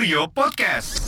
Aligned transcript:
Kurio 0.00 0.32
Podcast. 0.32 0.99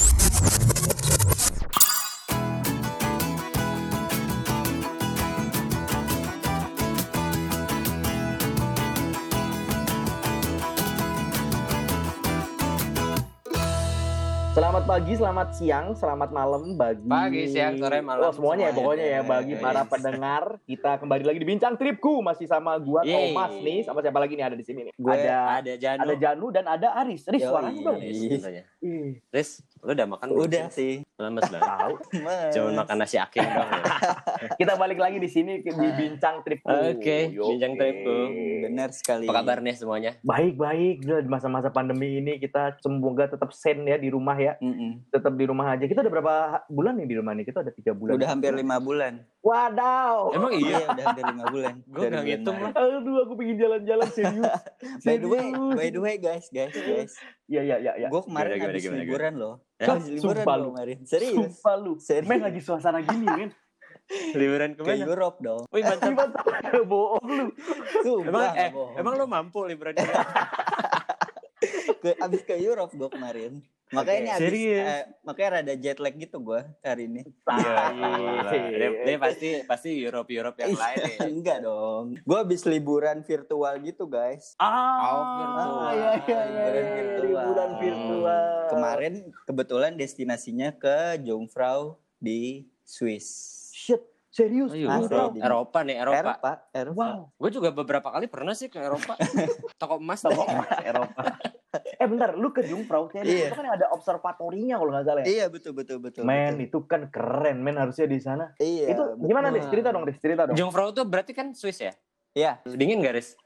Pagi, 14.92 15.16
selamat 15.16 15.48
siang, 15.56 15.86
selamat 15.96 16.30
malam 16.30 16.76
bagi 16.76 17.08
Pagi, 17.08 17.48
siang, 17.48 17.80
sore, 17.80 18.04
malam, 18.04 18.28
Oh, 18.28 18.28
semuanya, 18.28 18.68
ya 18.68 18.68
semuanya. 18.68 18.76
pokoknya 18.76 19.06
ya 19.08 19.20
bagi 19.24 19.54
Yes. 19.56 19.62
para 19.64 19.82
pendengar. 19.88 20.42
Kita 20.68 20.90
kembali 21.00 21.24
lagi 21.24 21.38
di 21.40 21.48
Bincang 21.48 21.74
Tripku 21.80 22.20
masih 22.20 22.44
sama 22.44 22.76
gua 22.76 23.00
Yeay. 23.00 23.32
Thomas 23.32 23.56
nih, 23.56 23.78
sama 23.88 24.04
siapa 24.04 24.20
lagi 24.20 24.36
nih 24.36 24.44
ada 24.44 24.52
di 24.52 24.60
sini 24.60 24.84
nih? 24.84 24.92
Gue 24.92 25.16
ada 25.16 25.64
ada 25.64 25.72
Janu. 25.72 26.00
ada 26.04 26.14
Janu 26.14 26.46
dan 26.52 26.64
ada 26.68 26.88
Aris. 27.00 27.24
Aris 27.24 27.40
suaranya 27.40 27.80
dong. 27.80 27.96
Aris, 27.96 28.20
tentunya. 28.36 28.64
Ih, 28.82 29.16
Riz, 29.32 29.50
lu 29.80 29.90
udah 29.90 30.06
makan 30.06 30.26
belum 30.28 30.44
Udah 30.44 30.64
sih. 30.68 30.94
Lemes 31.16 31.44
banget. 31.46 31.62
tahu. 31.72 31.94
Cuma 32.52 32.68
makan 32.84 32.96
nasi 32.98 33.16
aking 33.16 33.46
doang. 33.46 33.70
ya. 34.42 34.48
Kita 34.60 34.72
balik 34.76 34.98
lagi 35.00 35.16
di 35.16 35.30
sini 35.30 35.64
ke- 35.64 35.72
di 35.72 35.88
Bincang 35.96 36.44
Tripku. 36.44 36.68
Oke, 36.68 37.32
Yoke. 37.32 37.48
Bincang 37.48 37.80
Tripku. 37.80 38.16
Benar 38.68 38.88
sekali. 38.92 39.24
Apa 39.24 39.40
kabar 39.40 39.64
nih 39.64 39.72
semuanya? 39.72 40.20
Baik, 40.20 40.60
baik. 40.60 41.00
Gila, 41.00 41.24
Di 41.24 41.30
masa-masa 41.30 41.72
pandemi 41.72 42.20
ini 42.20 42.36
kita 42.36 42.76
semoga 42.76 43.24
tetap 43.26 43.56
sen 43.56 43.86
ya 43.86 43.96
di 43.96 44.12
rumah 44.12 44.36
ya. 44.36 44.60
Mm-mm. 44.82 45.06
Tetap 45.08 45.32
di 45.38 45.44
rumah 45.46 45.66
aja. 45.70 45.84
Kita 45.86 46.02
udah 46.02 46.12
berapa 46.12 46.34
bulan 46.66 46.98
nih 46.98 47.06
di 47.06 47.14
rumah 47.14 47.32
nih? 47.32 47.46
Kita 47.46 47.62
udah 47.62 47.70
tiga 47.70 47.92
bulan. 47.94 48.18
Udah 48.18 48.28
hampir 48.28 48.50
lima 48.50 48.76
bulan. 48.76 49.22
Wadaw. 49.38 50.34
Emang 50.34 50.52
iya? 50.54 50.82
Iya, 50.82 50.86
udah 50.90 51.04
hampir 51.06 51.24
lima 51.24 51.44
bulan. 51.46 51.74
Gue 51.94 52.04
nggak 52.08 52.24
ngitung 52.26 52.58
lah. 52.58 52.70
Aduh, 52.74 53.16
aku 53.22 53.32
pengen 53.36 53.56
jalan-jalan 53.56 54.08
serius. 54.10 54.52
By 55.06 55.16
the 55.16 55.28
way, 55.28 55.44
Serius. 55.44 55.76
by 55.78 55.88
the 55.88 56.00
way 56.00 56.14
guys, 56.18 56.46
guys, 56.50 56.74
guys. 56.74 57.12
Iya, 57.46 57.60
iya, 57.62 57.76
iya. 57.78 57.92
Ya. 57.96 58.08
Gue 58.10 58.22
kemarin 58.22 58.50
Gimana, 58.52 58.66
habis 58.66 58.82
gimana, 58.82 58.98
gimana, 58.98 59.06
liburan 59.06 59.32
loh. 59.38 59.54
Ya? 59.76 59.86
Habis 59.88 60.06
liburan 60.10 60.42
Sumpah 60.42 60.54
loh 60.54 60.62
lu. 60.62 60.70
kemarin. 60.74 60.98
Serius. 61.04 61.36
Sumpah 61.38 61.74
lu. 61.76 61.92
Serius. 61.96 62.28
Men 62.28 62.40
lagi 62.42 62.60
suasana 62.60 62.98
gini, 63.00 63.26
men. 63.28 63.50
Liburan 64.34 64.70
Ke 64.74 64.82
ke 64.82 64.92
mana? 64.92 65.04
Europe 65.06 65.38
dong. 65.40 65.62
Wih, 65.70 65.82
mantap. 65.82 66.10
Gimana? 66.10 66.80
Bohong 66.84 67.26
lu. 67.28 67.46
Sumpah, 68.02 68.28
Emang, 68.28 68.44
eh, 68.58 68.70
bohong. 68.70 68.94
emang 68.98 69.12
lu 69.14 69.26
mampu 69.26 69.60
liburan 69.64 69.94
di 69.94 70.02
ke, 72.02 72.10
abis 72.18 72.42
ke 72.42 72.54
Europe 72.58 72.90
gue 72.92 73.08
kemarin. 73.08 73.62
Makanya 73.92 74.08
Oke. 74.08 74.16
ini 74.18 74.30
abis, 74.30 74.40
Serius? 74.42 74.86
eh, 74.88 75.04
makanya 75.20 75.48
rada 75.52 75.74
jet 75.76 75.98
lag 75.98 76.14
gitu 76.14 76.36
gue 76.40 76.60
hari 76.80 77.04
ini. 77.06 77.22
Dia, 78.72 78.88
dia 79.04 79.16
pasti 79.18 79.48
pasti 79.62 79.90
Europe 79.94 80.28
Europe 80.28 80.56
yang 80.58 80.72
lain 80.72 80.96
nih. 80.98 81.18
Enggak 81.36 81.58
dong. 81.60 82.16
Gue 82.18 82.38
abis 82.38 82.64
liburan 82.64 83.20
virtual 83.20 83.74
gitu 83.80 84.04
guys. 84.06 84.56
Ah, 84.56 84.72
Oh, 85.04 85.24
virtual. 85.36 85.68
iya, 85.92 86.10
iya, 86.18 86.40
iya. 86.42 86.64
Liburan 86.64 86.88
virtual. 86.88 87.44
Liburan 87.44 87.70
virtual. 87.76 88.46
Kemarin 88.68 89.12
kebetulan 89.44 89.92
destinasinya 89.94 90.72
ke 90.72 90.96
Jungfrau 91.20 91.80
di 92.16 92.64
Swiss. 92.82 93.28
Shit, 93.70 94.00
serius. 94.28 94.72
Oh, 94.72 94.78
iya, 94.78 94.88
Asli, 94.90 95.12
Eropa. 95.12 95.36
Eropa 95.38 95.78
nih, 95.82 95.96
Eropa. 95.98 96.16
Eropa, 96.18 96.52
Eropa. 96.72 96.96
Wow. 96.96 97.20
Gue 97.36 97.50
juga 97.50 97.68
beberapa 97.70 98.08
kali 98.08 98.24
pernah 98.24 98.52
sih 98.52 98.66
ke 98.66 98.78
Eropa. 98.78 99.20
Toko 99.80 99.96
emas 99.96 100.20
Toko 100.20 100.42
emas 100.42 100.80
Eropa. 100.80 101.22
eh 102.02 102.06
bentar, 102.06 102.36
lu 102.36 102.52
ke 102.52 102.62
Jungfrau 102.68 103.08
kayaknya 103.08 103.32
Iya. 103.32 103.46
itu 103.48 103.56
kan 103.56 103.68
ada 103.72 103.86
observatorinya 103.96 104.76
kalau 104.76 104.90
nggak 104.92 105.06
salah 105.08 105.20
ya. 105.24 105.26
Iya 105.28 105.44
betul 105.48 105.72
betul 105.72 105.98
betul. 106.04 106.22
Men, 106.28 106.60
betul. 106.60 106.66
itu 106.68 106.78
kan 106.84 107.02
keren, 107.08 107.64
men 107.64 107.76
harusnya 107.80 108.06
di 108.06 108.18
sana. 108.20 108.52
Iya. 108.60 108.92
itu 108.92 109.02
gimana. 109.24 109.48
Riz? 109.48 109.66
Cerita 109.72 109.88
dong, 109.88 110.04
Riz. 110.04 110.18
Cerita 110.20 110.42
dong. 110.48 110.56
Jungfrau 110.56 110.92
tuh 110.92 111.08
berarti 111.08 111.32
kan 111.32 111.56
Swiss 111.56 111.80
ya? 111.80 111.92
Iya. 112.36 112.60
Dingin 112.68 113.00
gak, 113.00 113.16
Riz? 113.16 113.36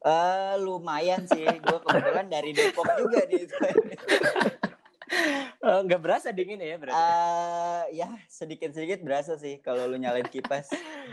Eh 0.00 0.54
lumayan 0.60 1.24
sih. 1.28 1.44
Gue 1.44 1.78
kebetulan 1.84 2.26
dari 2.28 2.56
Depok 2.56 2.88
juga 2.96 3.20
di 3.28 3.44
Nggak 5.60 6.00
berasa 6.00 6.28
dingin 6.30 6.62
ya 6.62 6.76
berarti? 6.80 6.96
Eh 6.96 7.84
ya 8.00 8.08
sedikit 8.30 8.70
sedikit 8.72 9.02
berasa 9.02 9.36
sih 9.36 9.58
kalau 9.60 9.84
lu 9.90 9.98
nyalain 9.98 10.26
kipas. 10.26 10.70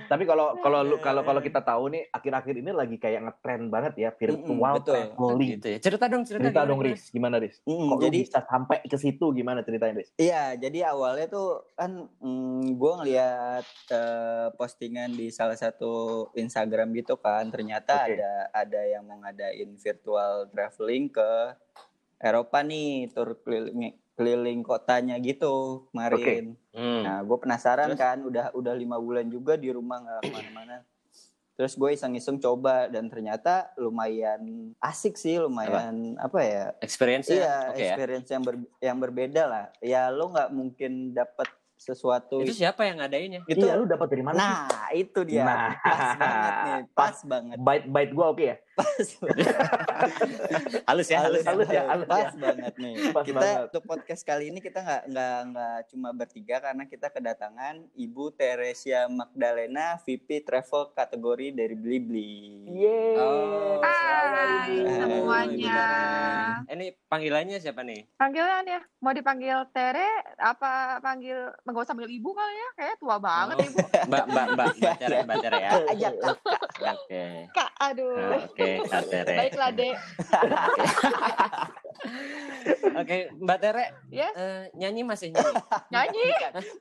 Tapi 0.07 0.23
kalau 0.23 0.55
kalau 0.61 0.85
lu 0.85 0.95
kalau 1.01 1.25
kalau 1.25 1.41
kita 1.41 1.59
tahu 1.59 1.91
nih 1.91 2.07
akhir-akhir 2.13 2.55
ini 2.61 2.71
lagi 2.71 2.95
kayak 3.01 3.27
ngetren 3.27 3.67
banget 3.67 3.93
ya 3.97 4.09
virtual 4.13 4.73
betul. 4.79 4.95
traveling. 4.95 5.49
gitu 5.57 5.67
ya. 5.73 5.77
Cerita 5.81 6.05
dong, 6.07 6.23
cerita, 6.23 6.47
Cerita 6.47 6.61
gimana, 6.63 6.69
dong? 6.69 6.79
Riz. 6.85 7.03
Gimana, 7.11 7.35
Riz? 7.41 7.55
Mm, 7.65 7.87
Kok 7.89 7.99
jadi 8.01 8.17
lu 8.17 8.23
bisa 8.23 8.39
sampai 8.45 8.77
ke 8.85 8.97
situ 8.97 9.25
gimana 9.33 9.59
ceritanya, 9.65 9.93
Riz? 9.99 10.09
Iya, 10.15 10.43
jadi 10.55 10.79
awalnya 10.93 11.27
tuh 11.27 11.67
kan 11.75 12.07
mm, 12.21 12.77
gue 12.77 12.93
ngeliat 13.03 13.65
eh, 13.91 14.47
postingan 14.55 15.11
di 15.17 15.27
salah 15.33 15.57
satu 15.57 16.27
Instagram 16.37 16.93
gitu 16.95 17.17
kan, 17.19 17.49
ternyata 17.49 18.05
Oke. 18.05 18.15
ada 18.15 18.31
ada 18.53 18.81
yang 18.87 19.03
mau 19.03 19.19
ngadain 19.21 19.75
virtual 19.75 20.47
traveling 20.53 21.09
ke 21.11 21.29
Eropa 22.17 22.65
nih, 22.65 23.13
tur 23.13 23.37
keliling 23.45 23.93
keliling 24.17 24.65
kotanya 24.65 25.21
gitu 25.21 25.85
kemarin. 25.93 26.57
Hmm. 26.73 27.05
Nah, 27.05 27.17
gue 27.21 27.37
penasaran 27.37 27.93
Terus? 27.93 28.01
kan, 28.01 28.17
udah 28.25 28.49
udah 28.57 28.73
lima 28.73 28.97
bulan 28.97 29.29
juga 29.29 29.53
di 29.53 29.69
rumah 29.69 30.01
nggak 30.01 30.21
ke 30.25 30.29
mana-mana. 30.33 30.77
Terus 31.57 31.73
gue 31.73 31.89
iseng-iseng 31.89 32.37
coba 32.37 32.85
dan 32.85 33.09
ternyata 33.09 33.73
lumayan 33.81 34.73
asik 34.77 35.17
sih, 35.17 35.41
lumayan 35.41 36.13
apa, 36.21 36.39
ya? 36.45 36.65
Experience 36.85 37.29
Iya, 37.33 37.73
oke 37.73 37.81
ya. 37.81 37.93
experience 37.97 38.29
yang 38.29 38.43
ber- 38.45 38.69
yang 38.77 38.97
berbeda 39.01 39.43
lah. 39.49 39.65
Ya 39.81 40.09
lo 40.13 40.29
nggak 40.29 40.53
mungkin 40.53 41.17
dapat 41.17 41.49
sesuatu 41.77 42.41
Itu 42.41 42.57
siapa 42.57 42.83
yang 42.83 42.97
ngadainnya? 42.97 43.45
gitu. 43.45 43.61
Iya, 43.63 43.77
lu 43.77 43.85
dapat 43.85 44.09
dari 44.09 44.25
mana? 44.25 44.33
sih? 44.35 44.41
Nah, 44.41 44.89
itu 44.91 45.19
dia. 45.23 45.45
Nah. 45.45 45.71
Pas 45.77 46.09
banget 46.17 46.53
nih, 46.57 46.81
pas 46.91 47.17
banget. 47.23 47.57
Bite 47.61 47.85
bite 47.87 48.11
gua 48.11 48.25
oke 48.33 48.43
ya? 48.43 48.57
Pas, 48.73 49.07
Halus 50.89 51.07
ya, 51.09 51.19
halus. 51.25 51.41
halus 51.41 51.69
ya, 51.69 51.81
halus 51.85 52.05
pas 52.05 52.29
ya. 52.29 52.37
banget 52.37 52.73
nih. 52.77 52.93
Pas 53.09 53.25
kita 53.25 53.39
banget. 53.39 53.61
untuk 53.69 53.83
podcast 53.85 54.21
kali 54.21 54.49
ini 54.49 54.59
kita 54.59 54.79
nggak 54.79 55.03
nggak 55.09 55.37
nggak 55.49 55.77
cuma 55.89 56.09
bertiga 56.13 56.55
karena 56.61 56.83
kita 56.85 57.07
kedatangan 57.09 57.75
Ibu 57.93 58.25
Teresia 58.33 59.05
Magdalena 59.07 59.97
VP 60.01 60.45
Travel 60.45 60.93
kategori 60.93 61.47
dari 61.53 61.75
Blibli. 61.75 62.33
Yeay. 62.69 63.17
Oh, 63.17 63.81
Hai 64.37 64.69
Hai, 64.69 64.85
semuanya. 64.85 65.81
Eh, 66.69 66.77
Ini 66.77 66.85
panggilannya 67.09 67.57
siapa 67.57 67.81
nih? 67.81 68.05
Panggilan 68.13 68.63
ya, 68.63 68.77
mau 69.01 69.09
dipanggil 69.09 69.65
Tere 69.71 70.05
apa 70.37 71.01
panggil 71.01 71.33
nggak 71.63 71.81
usah 71.81 71.97
panggil 71.97 72.13
ibu 72.13 72.29
kali 72.31 72.53
ya? 72.53 72.69
Kayak 72.75 72.95
tua 73.01 73.17
banget 73.17 73.55
Oh. 73.57 73.65
ibu. 73.65 73.77
Mbak, 74.09 74.23
Mbak, 74.29 74.45
Mbak, 74.53 74.67
Mbak 74.77 74.95
Tere, 74.95 75.17
Mbak 75.25 75.37
Tere 75.41 75.57
ya. 75.57 75.71
Aja 75.89 76.09
kakak. 76.13 76.37
Oke. 76.93 77.25
Kak, 77.49 77.69
aduh. 77.81 78.17
Oke, 78.45 78.69
Kak 78.85 79.03
Tere. 79.09 79.35
Baiklah 79.35 79.69
dek. 79.73 79.95
Oke, 82.97 83.29
Mbak 83.37 83.57
Tere, 83.61 83.85
Yes, 84.09 84.33
eh, 84.33 84.63
nyanyi 84.75 85.01
masih 85.05 85.29
nyanyi? 85.31 85.53
nyanyi. 85.93 86.25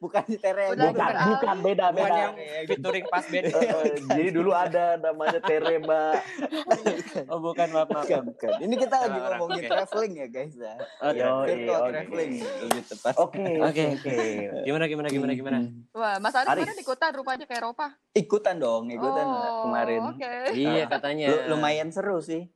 Bukan 0.02 0.22
si 0.26 0.36
Tere. 0.40 0.72
Bukan, 0.72 0.96
Bukan. 0.96 1.14
bukan 1.36 1.56
beda 1.62 1.86
Bukan 1.92 2.04
beda. 2.08 2.16
yang 2.16 2.34
featuring 2.66 3.06
pas 3.06 3.24
band. 3.28 3.44
Eh, 3.46 3.52
eh, 3.52 3.96
jadi 4.02 4.28
dulu 4.32 4.50
ada 4.50 4.96
namanya 4.96 5.38
Tere 5.44 5.76
Mbak. 5.78 6.14
Oh, 7.28 7.38
bukan, 7.38 7.66
maaf, 7.70 7.88
maaf. 7.92 8.04
Bukan, 8.08 8.22
bukan. 8.32 8.50
Ini 8.64 8.74
kita 8.76 8.96
lagi 9.06 9.18
ngomongin 9.18 9.62
oke. 9.62 9.70
traveling 9.70 10.12
ya 10.16 10.26
guys 10.26 10.54
ya. 10.56 10.74
Oke. 11.04 11.20
Yo, 11.20 11.28
Virtual 11.44 11.80
oke. 11.80 11.90
traveling 11.92 12.32
lebih 12.42 12.82
tepat. 12.88 13.14
Oke, 13.20 13.44
oke. 13.62 13.84
Gimana, 14.66 14.84
gimana, 14.88 15.08
gimana, 15.12 15.32
gimana? 15.36 15.58
Wah, 15.92 16.16
Mas 16.18 16.34
Aris. 16.34 16.48
kemarin 16.48 16.78
ikutan 16.80 17.10
rupanya 17.14 17.44
ke 17.44 17.54
Eropa. 17.54 17.86
Ikutan 18.16 18.56
dong, 18.56 18.88
ikutan 18.88 19.26
oh, 19.28 19.68
kemarin. 19.68 20.00
Oke. 20.16 20.32
Iya, 20.56 20.88
katanya. 20.88 21.28
Lu- 21.28 21.56
lumayan 21.56 21.92
seru 21.92 22.18
sih. 22.24 22.48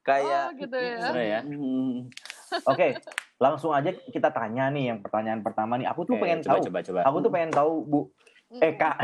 Oh, 0.00 0.04
Kayak 0.08 0.56
gitu 0.56 0.76
ya. 0.80 1.12
Ya? 1.12 1.40
Hmm. 1.44 2.08
Oke, 2.66 2.98
langsung 3.36 3.70
aja 3.76 3.92
kita 3.92 4.32
tanya 4.32 4.72
nih 4.72 4.90
yang 4.90 4.98
pertanyaan 5.04 5.44
pertama 5.44 5.76
nih. 5.76 5.86
Aku 5.92 6.08
tuh 6.08 6.16
Oke, 6.16 6.24
pengen 6.24 6.40
coba, 6.40 6.56
tahu. 6.56 6.64
coba, 6.66 6.78
coba. 6.82 7.00
Aku 7.04 7.16
tuh 7.20 7.30
pengen 7.30 7.50
tahu, 7.52 7.72
Bu. 7.84 8.00
Eh, 8.58 8.74
Kak. 8.74 8.98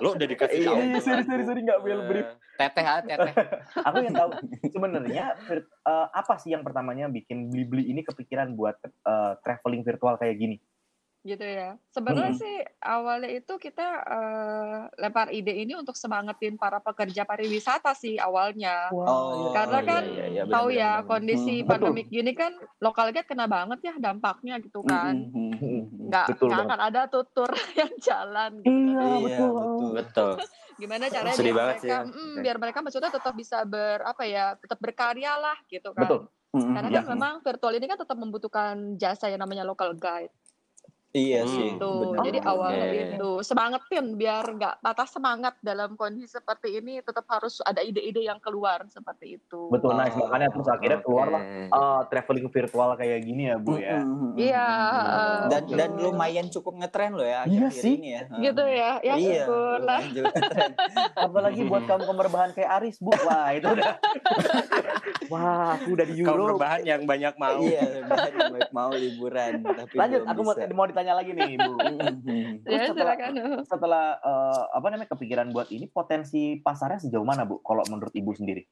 Lu 0.00 0.16
udah 0.16 0.26
dikasih 0.30 0.64
tahu. 0.64 0.76
iya, 0.80 0.96
sorry, 1.04 1.22
sorry, 1.28 1.44
sorry, 1.44 1.60
nggak 1.60 1.80
well 1.84 2.08
brief. 2.08 2.24
Eh, 2.24 2.36
Teteh, 2.56 2.84
ah, 2.88 3.04
teteh. 3.04 3.34
Aku 3.92 4.00
yang 4.00 4.16
tahu 4.16 4.30
sebenarnya 4.72 5.36
eh, 5.52 6.06
apa 6.08 6.40
sih 6.40 6.56
yang 6.56 6.64
pertamanya 6.64 7.12
bikin 7.12 7.52
Blibli 7.52 7.92
ini 7.92 8.00
kepikiran 8.00 8.56
buat 8.56 8.80
eh, 8.80 9.32
traveling 9.44 9.84
virtual 9.84 10.16
kayak 10.16 10.40
gini? 10.40 10.56
Gitu 11.26 11.42
ya. 11.42 11.74
Sebenarnya 11.90 12.32
Mm-mm. 12.32 12.40
sih 12.40 12.56
awalnya 12.78 13.28
itu 13.28 13.54
kita 13.58 13.86
eh, 14.06 14.78
lempar 14.96 15.28
ide 15.28 15.50
ini 15.52 15.74
untuk 15.74 15.98
semangatin 15.98 16.54
para 16.54 16.78
pekerja 16.78 17.26
pariwisata 17.26 17.92
sih 17.92 18.14
awalnya. 18.16 18.88
Oh, 18.94 19.50
Karena 19.50 19.78
iya, 19.78 19.88
kan 19.90 20.02
iya, 20.06 20.24
iya, 20.30 20.42
benar, 20.46 20.54
Tahu 20.54 20.68
ya 20.70 20.90
benar. 20.96 21.08
kondisi 21.10 21.54
Hmm. 21.58 21.68
pandemik 21.68 22.06
gini 22.06 22.32
kan 22.32 22.52
lokal 22.78 23.10
guide 23.10 23.26
kena 23.26 23.44
banget 23.44 23.78
ya 23.82 23.94
dampaknya 23.98 24.62
gitu 24.62 24.80
kan. 24.80 25.12
Hmm, 25.12 25.34
hmm, 25.34 25.52
hmm, 25.58 25.82
hmm. 25.90 26.06
Nggak 26.06 26.26
Betul 26.30 26.46
nggak 26.48 26.62
akan 26.64 26.80
ada 26.80 27.02
tutur 27.10 27.50
yang 27.80 27.92
jalan 27.98 28.50
gitu. 28.62 28.70
Iya, 28.70 29.02
Iya, 29.02 29.16
betul. 29.20 29.50
betul. 29.52 29.90
Betul. 29.92 30.32
Gimana 30.80 31.04
caranya 31.08 31.34
Sedih 31.34 31.50
biar 31.50 31.58
banget 31.58 31.76
mereka 31.80 31.82
sih 31.82 31.90
ya. 31.90 32.00
mm, 32.04 32.34
biar 32.44 32.56
mereka 32.60 32.78
maksudnya 32.80 33.10
tetap 33.10 33.34
bisa 33.34 33.58
ber 33.64 33.98
apa 34.04 34.22
ya, 34.24 34.54
tetap 34.54 34.78
berkarya 34.78 35.32
lah 35.34 35.56
gitu 35.66 35.90
kan. 35.90 36.04
Betul. 36.06 36.20
Hmm, 36.54 36.72
Karena 36.72 36.88
hmm, 36.88 36.96
kan 36.96 37.04
Ya. 37.04 37.12
memang 37.12 37.34
virtual 37.40 37.72
ini 37.74 37.84
kan 37.84 37.98
tetap 37.98 38.16
membutuhkan 38.16 38.76
jasa 38.96 39.28
yang 39.28 39.40
namanya 39.40 39.64
local 39.64 39.92
guide. 39.92 40.32
Iya 41.16 41.40
Hmm. 41.40 41.48
sih. 41.48 41.68
Gitu. 41.72 41.88
benar. 41.88 42.22
Jadi 42.22 42.38
Oh, 42.38 42.50
awalnya 42.52 42.86
oke. 42.86 43.00
itu 43.08 43.30
semangatin 43.42 44.06
biar 44.14 44.44
nggak 44.50 44.74
patah 44.78 45.08
semangat 45.08 45.54
dalam 45.60 45.90
kondisi 45.94 46.28
seperti 46.28 46.76
ini 46.76 47.00
tetap 47.00 47.24
harus 47.26 47.58
ada 47.60 47.80
ide-ide 47.80 48.20
yang 48.20 48.36
keluar 48.36 48.84
seperti 48.86 49.40
itu. 49.40 49.68
Betul, 49.68 49.84
Oh, 49.86 49.96
nice. 49.96 50.12
Makanya 50.12 50.48
terus 50.50 50.68
akhirnya 50.68 51.00
keluarlah 51.00 51.42
uh, 51.68 52.00
traveling 52.06 52.46
virtual 52.46 52.92
kayak 52.94 53.20
gini 53.22 53.48
ya, 53.48 53.56
Bu 53.56 53.72
ya. 53.74 54.04
Iya. 54.34 54.68
Dan 55.46 55.62
betul. 55.64 55.76
dan 55.78 55.90
lumayan 55.96 56.46
cukup 56.48 56.76
ngetren 56.76 57.12
loh 57.12 57.24
ya 57.24 57.42
Iya 57.42 57.66
akhir 57.66 57.80
sih. 57.80 57.94
ini 57.96 58.08
ya. 58.10 58.22
gitu 58.42 58.62
ya. 58.62 58.90
Ya 59.00 59.14
iya. 59.16 59.32
syukur 59.40 59.78
lah. 59.80 60.00
Apalagi 61.26 61.60
buat 61.64 61.82
kaum 61.84 62.02
kaum 62.02 62.18
berbahan 62.18 62.50
kayak 62.52 62.70
Aris, 62.74 62.96
Bu. 62.98 63.16
Wah, 63.22 63.48
itu 63.50 63.66
udah. 63.66 63.94
Wah, 65.32 65.74
aku 65.76 65.88
udah 65.92 66.04
di 66.04 66.14
Kaum 66.20 66.36
Euro. 66.36 66.54
berbahan 66.54 66.82
yang 66.82 67.02
banyak 67.02 67.34
mau. 67.36 67.58
Iya, 67.58 68.04
baik 68.46 68.70
mau 68.70 68.90
liburan 68.90 69.52
tapi 69.64 69.94
Lanjut, 69.96 70.20
aku 70.24 70.40
mau, 70.42 70.54
bisa. 70.54 70.72
mau 70.72 70.86
ditanya 70.86 71.05
lagi 71.12 71.30
nih, 71.30 71.54
Bu. 71.54 71.72
Mm-mm. 71.76 72.18
Terus 72.64 72.74
Ya 72.74 72.84
setelah- 72.90 73.14
silakan. 73.14 73.32
Setelah 73.62 74.06
uh, 74.18 74.62
apa 74.72 74.86
namanya 74.88 75.10
kepikiran 75.12 75.52
buat 75.52 75.68
ini, 75.68 75.86
potensi 75.86 76.58
pasarnya 76.58 76.98
sejauh 76.98 77.22
mana, 77.22 77.44
Bu? 77.44 77.60
Kalau 77.60 77.86
menurut 77.86 78.10
Ibu 78.10 78.32
sendiri? 78.32 78.66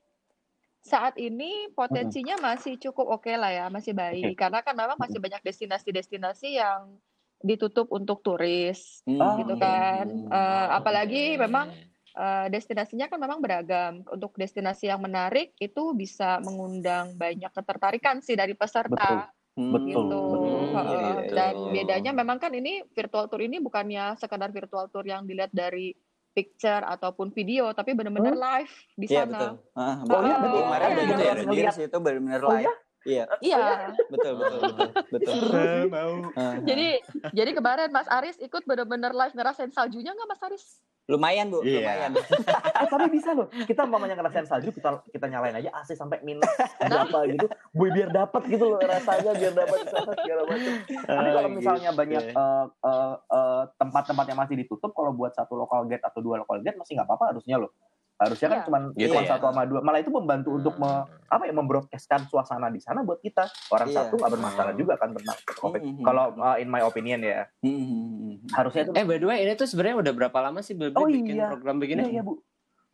Saat 0.80 1.16
ini 1.16 1.72
potensinya 1.72 2.36
masih 2.36 2.76
cukup 2.76 3.08
oke 3.16 3.32
lah 3.32 3.48
ya, 3.48 3.66
masih 3.68 3.92
baik. 3.92 4.36
Karena 4.36 4.60
kan 4.60 4.76
memang 4.76 5.00
masih 5.00 5.16
banyak 5.16 5.40
destinasi-destinasi 5.40 6.60
yang 6.60 7.00
ditutup 7.40 7.88
untuk 7.88 8.20
turis. 8.20 9.00
Hmm. 9.04 9.36
gitu 9.40 9.56
kan. 9.56 10.04
Hmm. 10.08 10.28
Eh, 10.28 10.66
apalagi 10.72 11.36
memang 11.36 11.72
eh, 12.14 12.46
destinasinya 12.46 13.08
kan 13.08 13.16
memang 13.16 13.40
beragam. 13.40 14.04
Untuk 14.06 14.36
destinasi 14.36 14.86
yang 14.86 15.00
menarik 15.00 15.56
itu 15.56 15.96
bisa 15.96 16.38
mengundang 16.40 17.16
banyak 17.16 17.48
ketertarikan 17.48 18.20
sih 18.20 18.36
dari 18.36 18.52
peserta 18.52 19.24
Hmm. 19.24 19.33
Betul, 19.54 19.86
gitu. 19.86 20.02
betul. 20.34 20.66
Heeh. 20.74 20.90
Iya, 20.90 21.10
iya, 21.14 21.30
Dan 21.30 21.52
iya. 21.54 21.70
bedanya 21.70 22.10
memang 22.10 22.38
kan 22.42 22.50
ini 22.50 22.82
virtual 22.90 23.30
tour 23.30 23.38
ini 23.38 23.62
bukannya 23.62 24.18
sekadar 24.18 24.50
virtual 24.50 24.90
tour 24.90 25.06
yang 25.06 25.22
dilihat 25.30 25.54
dari 25.54 25.94
picture 26.34 26.82
ataupun 26.82 27.30
video, 27.30 27.70
tapi 27.70 27.94
benar-benar 27.94 28.34
live 28.34 28.74
di 28.98 29.06
Iya 29.06 29.22
sana. 29.22 29.30
betul. 29.30 29.52
Ah, 29.78 29.96
Oh, 30.02 30.20
iya, 30.26 30.36
betul. 30.42 30.60
Kemarin 30.66 30.82
Iya, 30.82 30.90
ada 30.90 31.02
iya. 31.06 31.14
Jared 31.14 31.44
Ngeliat. 31.46 31.64
Dears 31.70 31.78
itu 31.86 31.98
benar-benar 32.02 32.42
Oh, 32.42 32.50
live. 32.50 32.74
Iya, 33.04 33.24
Iya. 33.44 33.92
betul 34.08 34.32
betul 34.40 34.60
betul. 34.64 34.88
betul. 35.12 35.80
mau. 35.92 36.12
Ah, 36.34 36.56
Jadi 36.64 36.88
jadi 37.30 37.50
kemarin 37.52 37.92
Mas 37.92 38.08
Aris 38.08 38.40
ikut 38.40 38.64
benar-benar 38.64 39.12
live 39.12 39.36
ngerasain 39.36 39.68
saljunya 39.70 40.16
nggak 40.16 40.28
Mas 40.28 40.42
Aris? 40.42 40.64
lumayan 41.04 41.52
Bu, 41.52 41.60
Iya. 41.60 41.84
lumayan. 41.84 42.12
Eh, 42.80 42.88
tapi 42.88 43.12
bisa 43.12 43.36
loh. 43.36 43.52
Kita 43.52 43.84
mamanya 43.84 44.16
ngerasain 44.16 44.48
salju, 44.48 44.72
kita 44.72 45.04
kita 45.12 45.28
nyalain 45.28 45.52
aja 45.52 45.68
AC 45.76 45.92
sampai 45.92 46.24
minus 46.24 46.48
berapa 46.80 47.28
gitu. 47.28 47.46
Bu, 47.76 47.92
biar 47.92 48.08
dapat 48.08 48.42
gitu 48.48 48.64
loh 48.66 48.80
rasanya, 48.80 49.36
biar 49.36 49.52
dapat 49.52 49.84
segala 50.24 50.42
macam. 50.48 50.72
Tapi 50.88 51.28
kalau 51.28 51.50
misalnya 51.52 51.90
gitu. 51.92 52.00
banyak 52.00 52.24
eh, 52.32 52.66
eh, 52.88 53.14
eh, 53.20 53.62
tempat-tempat 53.76 54.24
yang 54.26 54.38
masih 54.40 54.56
ditutup, 54.56 54.96
kalau 54.96 55.12
buat 55.12 55.36
satu 55.36 55.52
local 55.54 55.84
gate 55.84 56.02
atau 56.02 56.24
dua 56.24 56.40
local 56.40 56.64
gate 56.64 56.80
masih 56.80 56.96
nggak 56.96 57.04
apa-apa 57.06 57.36
harusnya 57.36 57.60
loh. 57.60 57.68
Harusnya 58.14 58.46
kan 58.46 58.58
Iya. 58.58 58.64
cuma 58.64 58.78
Gitu 58.94 59.10
cuma 59.10 59.20
ya. 59.20 59.28
satu 59.28 59.44
sama 59.48 59.62
dua. 59.64 59.80
Malah 59.80 59.98
itu 59.98 60.08
membantu 60.08 60.54
untuk 60.54 60.74
me, 60.76 60.90
apa 61.26 61.42
ya 61.42 61.52
membroadcastkan 61.52 62.24
suasana 62.24 62.70
di 62.70 62.78
sana 62.78 63.02
buat 63.02 63.18
kita. 63.18 63.42
Orang 63.68 63.90
Iya. 63.90 63.96
satu 64.00 64.14
nggak 64.16 64.32
bermasalah 64.32 64.72
juga 64.72 64.94
kan 64.94 65.10
tentang 65.12 65.34
COVID. 65.52 65.80
Mhm. 65.82 66.02
Kalau 66.02 66.24
uh, 66.32 66.56
in 66.56 66.68
my 66.68 66.80
opinion 66.80 67.20
ya, 67.20 67.50
Hmm. 67.58 68.38
harusnya 68.52 68.86
itu 68.86 68.92
Eh 68.94 69.02
by 69.02 69.18
the 69.18 69.26
way 69.26 69.42
ini 69.42 69.52
tuh 69.54 69.66
sebenarnya 69.66 69.98
udah 70.00 70.12
berapa 70.14 70.38
lama 70.40 70.60
sih 70.60 70.72
Bilby 70.72 70.94
Oh, 70.94 71.04
bikin 71.04 71.34
iya. 71.34 71.50
program 71.50 71.74
Iya, 71.74 71.82
begini? 71.82 72.02
iya, 72.08 72.22
Bu. 72.22 72.38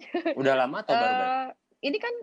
Udah 0.40 0.55
lama 0.56 0.81
atau 0.81 0.96
baru 0.96 1.12
baru? 1.12 1.28
Eh, 1.28 1.49
ini 1.82 1.99
kan 1.99 2.14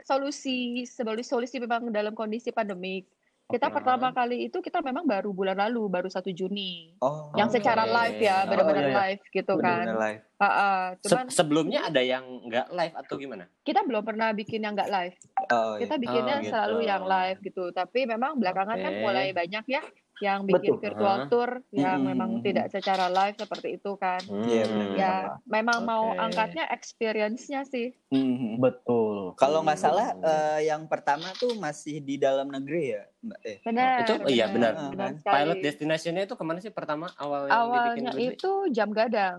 solusi 0.00 0.56
sebagai 0.84 1.20
solusi 1.22 1.58
memang 1.58 1.90
dalam 1.90 2.12
kondisi 2.12 2.48
pandemik. 2.48 3.04
Kita 3.48 3.72
Oke. 3.72 3.80
pertama 3.80 4.12
kali 4.12 4.44
itu 4.44 4.60
kita 4.60 4.84
memang 4.84 5.08
baru 5.08 5.32
bulan 5.32 5.56
lalu, 5.56 5.88
baru 5.88 6.04
satu 6.06 6.28
Juni. 6.28 6.92
Oh. 7.00 7.32
yang 7.32 7.48
secara 7.48 7.82
Oke. 7.82 7.96
live 7.96 8.18
ya, 8.20 8.36
Oh, 8.36 8.52
benar-benar 8.52 8.76
iya, 8.78 8.92
iya. 8.92 9.00
live 9.08 9.22
gitu 9.26 9.52
benar-benar 9.56 9.88
kan. 9.88 10.04
live. 10.04 10.20
Ah, 10.36 10.44
ah. 10.44 10.82
Se- 11.00 11.32
sebelumnya 11.32 11.80
ada 11.82 11.98
yang 11.98 12.24
nggak 12.44 12.68
live 12.70 12.94
atau 12.94 13.14
gimana? 13.16 13.48
kita 13.64 13.80
belum 13.82 14.04
pernah 14.04 14.28
bikin 14.32 14.60
yang 14.60 14.76
nggak 14.76 14.92
live. 14.92 15.16
Oh, 15.48 15.74
iya. 15.74 15.80
Kita 15.80 15.94
bikinnya 15.96 16.34
Oh, 16.34 16.40
gitu. 16.40 16.52
selalu 16.52 16.78
yang 16.84 17.02
live 17.02 17.38
gitu. 17.40 17.64
Tapi 17.70 18.00
memang 18.04 18.36
belakangan 18.36 18.76
kan 18.76 18.92
Oke. 18.92 19.00
mulai 19.00 19.26
banyak 19.32 19.64
ya 19.66 19.80
yang 20.18 20.42
bikin 20.44 20.74
Betul. 20.74 20.82
virtual 20.82 21.16
Ah. 21.16 21.26
tour 21.26 21.50
yang 21.70 21.98
Mm-mm. 21.98 22.08
memang 22.08 22.30
tidak 22.40 22.66
secara 22.68 23.06
live 23.06 23.36
seperti 23.36 23.68
itu 23.74 23.94
kan. 23.94 24.18
Iya, 24.22 24.64
benar. 24.64 24.84
Hmm. 24.84 24.96
Ya, 24.96 25.14
memang 25.44 25.78
mau 25.82 26.10
Oke. 26.10 26.18
angkatnya 26.20 26.64
experience-nya 26.68 27.62
sih. 27.64 27.94
Mhm. 28.08 28.58
Betul. 28.58 29.32
Kalau 29.34 29.62
nggak 29.62 29.76
Hmm. 29.76 29.86
salah 29.86 30.06
eh, 30.16 30.60
yang 30.66 30.84
pertama 30.84 31.30
tuh 31.32 31.54
masih 31.54 32.00
di 32.00 32.16
dalam 32.16 32.46
negeri 32.46 32.82
ya, 32.92 33.02
Mbak 33.20 33.40
Eh. 33.42 33.58
Benar. 33.62 33.98
Itu 34.00 34.12
iya, 34.28 34.46
benar. 34.46 34.72
benar 34.88 35.08
Kan? 35.08 35.14
sekali. 35.16 35.34
Pilot 35.36 35.58
destination-nya 35.62 36.22
itu 36.24 36.34
ke 36.34 36.44
mana 36.44 36.58
sih 36.58 36.70
pertama 36.70 37.06
awal 37.14 37.46
yang 37.46 37.54
dibikin 37.54 37.62
Awalnya 38.04 38.12
Bilby? 38.12 38.34
itu 38.34 38.52
jam 38.70 38.88
gadang. 38.90 39.38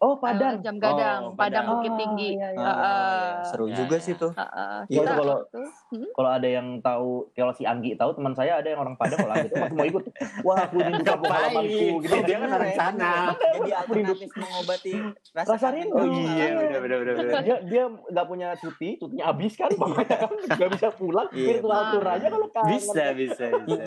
Oh, 0.00 0.16
Padang. 0.16 0.64
jam 0.64 0.76
gadang, 0.76 1.20
Oh, 1.22 1.36
Padang 1.36 1.60
Padang. 1.60 1.66
Bukit 1.76 1.92
Tinggi. 1.94 2.30
iya, 2.32 2.48
iya. 2.50 2.58
Oh, 2.58 2.64
Ah, 2.64 2.72
ah. 2.72 2.88
iya. 2.88 3.44
Seru 3.44 3.66
Ya, 3.66 3.76
juga 3.76 3.94
ya. 3.94 4.00
sih 4.00 4.14
tuh. 4.14 4.32
Ah. 4.32 4.80
Iya, 4.88 4.96
Kita 4.98 5.12
kalau- 5.14 5.44
hmm? 5.52 6.08
Kalau 6.10 6.30
ada 6.30 6.48
yang 6.48 6.66
tahu, 6.80 7.08
kalau 7.30 7.52
si 7.52 7.62
Anggi 7.62 7.92
tahu 7.94 8.16
teman 8.16 8.32
saya 8.32 8.52
ada 8.56 8.64
yang 8.64 8.80
orang 8.80 8.96
Padang 8.96 9.20
kalau 9.20 9.36
masih 9.36 9.76
mau 9.76 9.84
ikut. 9.86 10.04
Wah, 10.40 10.56
aku 10.62 10.76
rindu 10.78 11.02
kampung 11.02 11.28
halamanku 11.28 11.86
gitu. 12.00 12.14
Dia 12.22 12.36
kan 12.38 12.48
orang 12.50 12.72
sana. 12.72 13.12
Jadi 13.36 13.70
alternatif 13.70 14.28
mengobati 14.32 14.92
rasa, 15.30 15.48
Rasa 15.52 15.66
rindu. 15.70 15.92
Oh 15.94 16.06
iya, 16.08 16.46
benar 16.56 16.98
benar. 17.04 17.14
Dia 17.42 17.56
dia 17.62 17.82
nggak 17.86 18.26
punya 18.26 18.48
cuti, 18.56 18.88
cutinya 18.96 19.24
habis 19.26 19.52
kan, 19.54 19.68
makanya 19.76 20.16
kan 20.18 20.30
nggak 20.48 20.70
bisa 20.74 20.88
pulang. 20.90 21.28
Iya. 21.30 21.46
Virtual 21.54 21.82
tour 21.90 22.06
aja 22.06 22.26
kalau 22.26 22.48
kangen. 22.48 22.72
Bisa 22.72 23.04
bisa 23.12 23.44
bisa. 23.60 23.84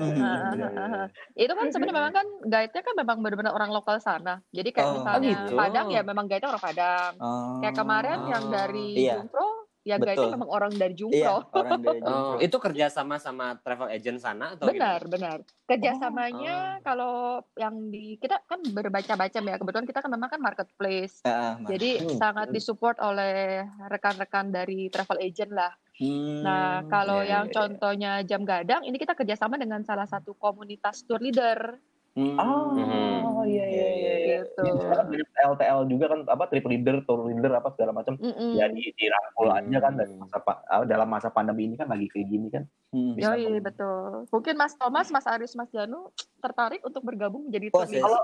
Itu 1.33 1.51
kan 1.51 1.65
sebenarnya 1.69 1.95
memang 1.95 2.13
kan 2.13 2.27
guide-nya 2.44 2.81
kan 2.81 2.95
memang 2.95 3.18
benar-benar 3.19 3.51
orang 3.51 3.71
lokal 3.71 3.98
sana. 3.98 4.45
Jadi 4.51 4.69
kayak 4.69 4.86
Oh, 4.86 4.94
misalnya 5.00 5.19
gitu. 5.25 5.54
Padang 5.56 5.88
ya 5.89 6.02
memang 6.05 6.25
guide-nya 6.25 6.50
orang 6.50 6.63
Padang. 6.63 7.13
Oh. 7.17 7.59
Kayak 7.59 7.75
kemarin 7.75 8.19
yang 8.25 8.44
Oh. 8.44 8.51
dari 8.51 8.88
Iya. 8.95 9.13
Jungpro, 9.17 9.47
ya 9.81 9.95
guide-nya 9.97 10.29
memang 10.31 10.50
orang 10.50 10.71
dari 10.71 10.94
Iya, 10.94 11.00
Jungpro. 11.00 11.35
orang 11.53 11.79
dari 11.79 12.00
Oh, 12.03 12.07
Jungpro. 12.07 12.39
itu 12.39 12.57
kerja 12.59 12.85
sama 12.88 13.15
sama 13.17 13.45
travel 13.57 13.89
agent 13.89 14.17
sana 14.17 14.53
atau 14.53 14.65
Benar, 14.65 15.00
gimana? 15.01 15.11
benar. 15.11 15.38
Kerjasamanya 15.65 16.55
kalau 16.81 17.15
yang 17.53 17.89
di 17.89 18.15
kita 18.15 18.39
kan 18.41 18.63
berbaca-baca 18.63 19.35
ya. 19.35 19.55
Kebetulan 19.55 19.85
kita 19.85 20.00
kan 20.00 20.09
memang 20.09 20.29
kan 20.29 20.39
marketplace. 20.39 21.19
Ah, 21.23 21.59
Jadi 21.61 22.01
Hmm. 22.01 22.15
sangat 22.15 22.47
disupport 22.50 22.97
oleh 23.01 23.61
rekan-rekan 23.83 24.50
dari 24.50 24.88
travel 24.88 25.19
agent 25.19 25.51
lah. 25.51 25.71
Hmm, 25.94 26.41
Nah, 26.41 26.81
kalau 26.88 27.21
iya, 27.21 27.38
yang 27.38 27.45
iya, 27.45 27.50
iya. 27.50 27.55
contohnya 27.55 28.11
jam 28.23 28.41
gadang, 28.41 28.81
ini 28.81 28.97
kita 28.97 29.13
kerjasama 29.13 29.55
dengan 29.55 29.83
salah 29.83 30.03
satu 30.03 30.33
komunitas 30.33 31.03
tour 31.03 31.21
leader 31.21 31.77
hmm. 32.13 32.38
Oh, 32.38 33.42
iya 33.44 33.65
iya 33.65 33.88
iya. 33.89 34.13
iya. 34.15 34.38
gitu. 34.45 34.62
Ini 34.63 34.80
sekarang 34.80 35.07
mirip 35.10 35.30
LTL 35.33 35.80
juga 35.89 36.06
kan 36.13 36.19
apa 36.30 36.44
trip 36.48 36.65
leader, 36.65 36.95
tour 37.04 37.25
leader 37.25 37.51
apa 37.54 37.74
segala 37.74 37.92
macam. 37.92 38.13
Mm-mm. 38.15 38.54
Ya 38.54 38.69
di 38.69 38.94
dirangkul 38.94 39.50
aja 39.50 39.77
kan 39.80 39.94
dari 39.98 40.13
masa 40.13 40.38
ah, 40.69 40.86
dalam 40.86 41.10
masa 41.10 41.27
pandemi 41.27 41.65
ini 41.65 41.75
kan 41.75 41.89
lagi 41.89 42.06
kayak 42.07 42.27
gini 42.30 42.48
kan. 42.48 42.63
Hmm. 42.94 43.18
Bisa 43.18 43.33
Yoi, 43.33 43.50
ngomong. 43.50 43.65
betul. 43.65 44.10
Mungkin 44.30 44.54
Mas 44.54 44.74
Thomas, 44.77 45.07
Mas 45.10 45.25
Aris, 45.25 45.54
Mas 45.54 45.70
Janu 45.70 46.13
tertarik 46.38 46.82
untuk 46.84 47.01
bergabung 47.01 47.50
menjadi 47.50 47.67
Oh, 47.74 47.82
tour 47.82 47.89
saya, 47.89 47.98
leader. 47.98 48.22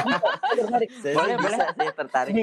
Tertarik. 0.54 0.90
saya 0.94 1.14
Boleh, 1.16 1.34
boleh. 1.34 1.48
bisa 1.50 1.64
sih 1.74 1.90
tertarik. 1.90 2.34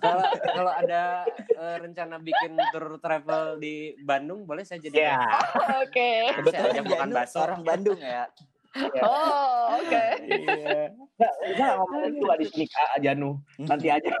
Kalau 0.00 0.24
kalau 0.42 0.72
ada 0.74 1.02
eh, 1.30 1.76
rencana 1.78 2.16
bikin 2.18 2.58
tour 2.70 2.98
travel 2.98 3.56
di 3.56 3.94
Bandung, 4.00 4.42
boleh 4.42 4.66
saya 4.66 4.82
jadi 4.82 5.14
Ya. 5.14 5.22
Oke. 5.84 6.32
Saya 6.50 6.74
Kebetulan 6.74 7.10
bakso. 7.12 7.38
orang 7.38 7.60
Bandung 7.62 8.00
ya. 8.00 8.26
Oh, 8.74 9.78
oke. 9.78 10.04
Iya. 10.26 10.90
Enggak, 10.90 11.34
enggak 11.46 11.70
ngomongin 11.78 12.10
itu 12.10 12.24
nggak 12.26 12.40
di 12.42 12.64
Janu. 13.06 13.30
Nanti 13.62 13.86
aja. 13.86 14.14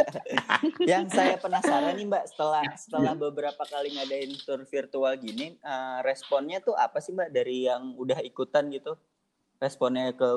Yang 0.90 1.06
saya 1.12 1.36
penasaran 1.36 1.92
nih 2.00 2.08
Mbak, 2.08 2.24
setelah 2.32 2.64
setelah 2.80 3.12
beberapa 3.12 3.60
kali 3.68 3.92
ngadain 3.92 4.32
tour 4.40 4.64
virtual 4.64 5.12
gini, 5.20 5.60
eh, 5.60 5.98
responnya 6.00 6.64
tuh 6.64 6.72
apa 6.72 7.04
sih 7.04 7.12
Mbak 7.12 7.28
dari 7.28 7.68
yang 7.68 7.92
udah 8.00 8.24
ikutan 8.24 8.72
gitu? 8.72 8.96
Responnya 9.60 10.16
ke 10.16 10.28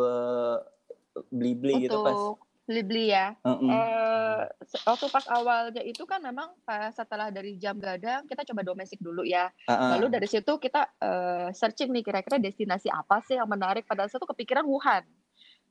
Blibli 1.31 1.87
gitu 1.87 2.03
pas. 2.03 2.46
Beli-beli 2.67 3.09
ya. 3.09 3.31
Mm-mm. 3.41 3.71
Eh, 3.71 4.39
se- 4.61 4.83
waktu 4.83 5.07
pas 5.07 5.23
awalnya 5.25 5.79
itu 5.79 6.03
kan 6.03 6.19
memang 6.19 6.51
pas 6.61 6.91
setelah 6.91 7.31
dari 7.31 7.55
jam 7.55 7.73
gadang 7.73 8.27
kita 8.27 8.43
coba 8.43 8.61
domestik 8.61 8.99
dulu 8.99 9.23
ya. 9.23 9.47
Ah, 9.63 9.71
ah. 9.71 9.89
Lalu 9.95 10.11
dari 10.11 10.27
situ 10.27 10.51
kita 10.53 10.83
eh, 10.93 11.47
searching 11.51 11.89
nih 11.89 12.03
kira-kira 12.03 12.35
destinasi 12.37 12.87
apa 12.87 13.23
sih 13.23 13.33
yang 13.33 13.47
menarik. 13.47 13.87
Pada 13.87 14.03
saat 14.05 14.19
itu 14.19 14.27
kepikiran 14.27 14.67
Wuhan. 14.67 15.07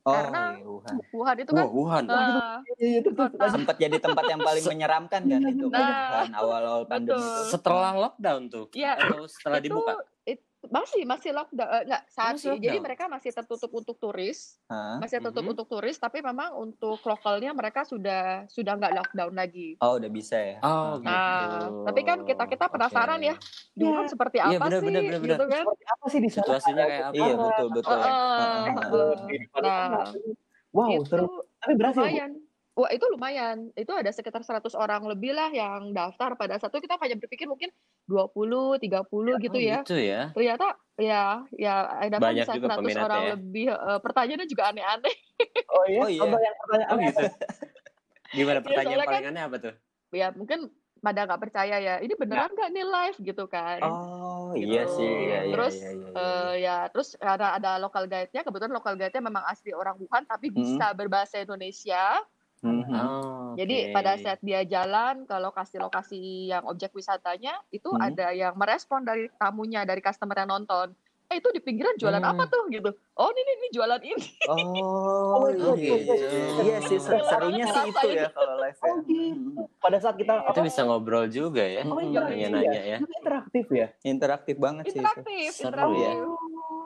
oh, 0.03 0.15
karena- 0.15 0.55
iya, 0.55 0.65
Wuhan. 0.65 0.95
Wuhan 1.11 1.37
itu 1.37 1.51
kan 1.51 1.61
Wah, 1.61 1.69
Wuhan. 1.69 2.05
eh, 2.07 2.57
Iya 2.79 2.97
itu 3.03 3.11
tuh. 3.11 3.27
kota 3.29 3.47
sempat 3.51 3.77
jadi 3.77 3.97
tempat 3.99 4.25
yang 4.25 4.41
paling 4.41 4.65
menyeramkan 4.65 5.21
kan 5.21 5.41
itu 5.43 5.67
Nah, 5.67 5.83
kan 6.15 6.31
awal-awal 6.33 6.83
pandemi 6.87 7.19
betul. 7.19 7.29
itu. 7.43 7.51
Setelah 7.51 7.93
lockdown 7.93 8.43
tuh 8.47 8.65
Iya, 8.73 8.93
atau 8.97 9.27
setelah 9.27 9.59
itu, 9.59 9.69
dibuka? 9.69 9.93
Masih 10.73 11.03
masih 11.07 11.31
lockdown 11.37 11.69
eh, 11.71 11.83
enggak 11.87 12.03
saat 12.11 12.35
Masih 12.37 12.57
jadi 12.59 12.79
mereka 12.83 13.05
masih 13.07 13.31
tertutup 13.35 13.71
untuk 13.75 13.97
turis, 14.03 14.59
Hah? 14.71 14.99
masih 14.99 15.21
tertutup 15.21 15.45
Mhm. 15.45 15.53
untuk 15.55 15.67
turis 15.71 15.97
tapi 16.01 16.19
memang 16.25 16.57
untuk 16.59 16.99
lokalnya 17.07 17.51
mereka 17.55 17.85
sudah 17.87 18.49
sudah 18.51 18.73
nggak 18.79 18.93
lockdown 18.99 19.35
lagi. 19.37 19.77
Oh, 19.79 20.01
udah 20.01 20.11
bisa 20.11 20.37
ya. 20.41 20.57
Oh, 20.65 20.97
gitu. 21.05 21.07
Nah, 21.07 21.85
tapi 21.85 22.01
kan 22.03 22.19
kita-kita 22.25 22.65
penasaran 22.73 23.21
Oke. 23.21 23.29
ya, 23.31 23.37
di 23.77 23.85
Wuhan 23.85 24.09
seperti 24.09 24.39
Iya, 24.41 24.57
apa 24.57 24.65
benar, 24.65 24.81
sih 24.81 24.89
benar, 24.89 25.03
benar, 25.05 25.21
benar. 25.21 25.39
gitu 25.39 25.45
kan. 25.53 25.65
Seperti 25.69 25.85
apa 25.93 26.05
sih 26.09 26.21
di 26.25 26.31
sana? 26.33 26.45
Situasinya 26.47 26.85
kayak 26.89 27.05
apa? 27.13 27.17
Iya, 27.21 27.35
betul, 27.37 27.67
betul. 27.77 27.99
Heeh, 28.01 28.17
Heeh, 28.37 28.63
heeh. 28.67 29.07
Nah, 29.63 30.05
Wow, 30.77 30.89
itu 30.93 31.05
seru. 31.09 31.27
Tapi 31.63 31.73
berhasil. 31.77 32.03
Bu? 32.05 32.46
Wah, 32.77 32.93
itu 32.93 33.09
lumayan. 33.09 33.73
Itu 33.73 33.89
ada 33.91 34.13
sekitar 34.13 34.45
100 34.45 34.77
orang 34.77 35.01
lebih 35.03 35.33
lah 35.33 35.49
yang 35.49 35.91
daftar 35.91 36.37
pada 36.37 36.61
saat 36.61 36.69
itu 36.69 36.85
kita 36.85 37.01
hanya 37.01 37.17
berpikir 37.17 37.49
mungkin 37.49 37.73
20, 38.05 38.77
30 38.77 39.41
gitu 39.41 39.57
Oh, 39.57 39.65
ya. 39.65 39.81
Gitu 39.81 39.97
ya. 39.97 40.23
Ternyata 40.31 40.67
ya 40.95 41.25
ya 41.51 41.75
ada 41.89 42.17
Banyak 42.19 42.45
bisa 42.45 42.53
juga 42.53 42.69
100 42.71 42.79
peminatnya 42.79 43.07
orang 43.07 43.23
ya. 43.23 43.31
lebih 43.33 43.67
eh, 43.67 44.01
pertanyaannya 44.05 44.47
juga 44.47 44.63
aneh-aneh. 44.69 45.17
Oh 45.67 45.85
iya. 45.85 45.99
Oh 45.99 46.07
iya. 46.07 46.21
Contoh 46.21 46.39
yang 46.39 46.57
pertanyaan 46.57 46.93
Oh 46.93 46.99
gitu. 47.01 47.25
Gimana 48.31 48.59
pertanyaan 48.65 48.85
soalnya 48.87 49.09
paling 49.09 49.25
kan- 49.25 49.33
aneh 49.33 49.43
apa 49.43 49.57
tuh? 49.59 49.75
Ya 50.13 50.27
mungkin 50.31 50.59
pada 50.99 51.21
nggak 51.25 51.41
percaya 51.43 51.77
ya. 51.79 51.95
Ini 51.99 52.15
beneran 52.15 52.51
nggak 52.53 52.71
nih 52.71 52.85
live 52.87 53.19
gitu 53.25 53.45
kan. 53.47 53.81
Oh, 53.83 54.53
Gitu. 54.53 54.69
iya 54.69 54.83
sih. 54.87 55.05
Iya, 55.27 55.39
iya, 55.43 55.53
Terus, 55.53 55.75
iya, 55.75 55.91
iya, 55.91 56.07
iya. 56.07 56.17
Eh, 56.17 56.53
ya 56.61 56.77
terus 56.89 57.09
karena 57.17 57.57
ada 57.57 57.71
local 57.77 58.05
guide-nya 58.05 58.41
kebetulan 58.41 58.73
local 58.73 58.95
guide-nya 58.95 59.23
memang 59.23 59.45
asli 59.45 59.73
orang 59.73 59.97
Wuhan 59.97 60.23
tapi 60.25 60.49
Hmm. 60.49 60.61
bisa 60.61 60.93
berbahasa 60.93 61.41
Indonesia 61.41 62.21
Mhm. 62.67 62.95
Oh, 62.97 63.55
jadi 63.55 63.77
oke. 63.81 63.95
pada 63.95 64.13
saat 64.17 64.41
dia 64.41 64.61
jalan 64.63 65.25
ke 65.25 65.37
lokasi-lokasi 65.37 66.21
yang 66.49 66.67
objek 66.67 66.91
wisatanya 66.91 67.57
itu 67.71 67.89
Hmm. 67.89 68.03
ada 68.03 68.31
yang 68.31 68.53
merespon 68.53 69.01
dari 69.01 69.31
tamunya 69.33 69.83
dari 69.83 70.01
customer 70.01 70.37
yang 70.37 70.51
nonton 70.51 70.93
eh 71.27 71.37
itu 71.37 71.51
di 71.51 71.59
pinggiran 71.59 71.95
jualan 71.97 72.23
Hmm. 72.23 72.33
apa 72.33 72.47
tuh 72.47 72.71
gitu 72.71 72.87
oh 73.13 73.29
ini 73.29 73.43
ini 73.45 73.69
jualan 73.71 73.99
ini 74.01 74.15
Oh, 74.47 75.43
Oh, 75.43 75.51
iya, 75.51 75.75
gitu. 75.75 76.15
iya 76.63 76.77
sih 76.81 76.97
ser- 76.97 77.19
serunya 77.21 77.67
sih 77.67 77.83
itu 77.85 78.09
ya 78.09 78.31
kalau 78.31 78.57
live 78.57 78.79
ya. 78.79 78.87
Oh, 78.87 78.97
gitu. 79.03 79.51
Pada 79.77 79.99
saat 79.99 80.17
kita 80.17 80.33
Itu 80.47 80.61
bisa 80.63 80.81
ngobrol 80.83 81.27
juga 81.27 81.61
ya. 81.61 81.83
Oh, 81.83 81.99
iya, 81.99 82.25
Nanya-nanya 82.25 82.81
ya. 82.81 82.99
Itu 82.99 83.11
interaktif 83.11 83.67
ya. 83.69 83.87
Interaktif 84.01 84.57
banget 84.57 84.85
sih 84.87 84.95
itu. 84.95 85.03
interaktif 85.03 85.51
Seru 85.53 85.67
interaktif 85.67 85.99
ya. 85.99 86.13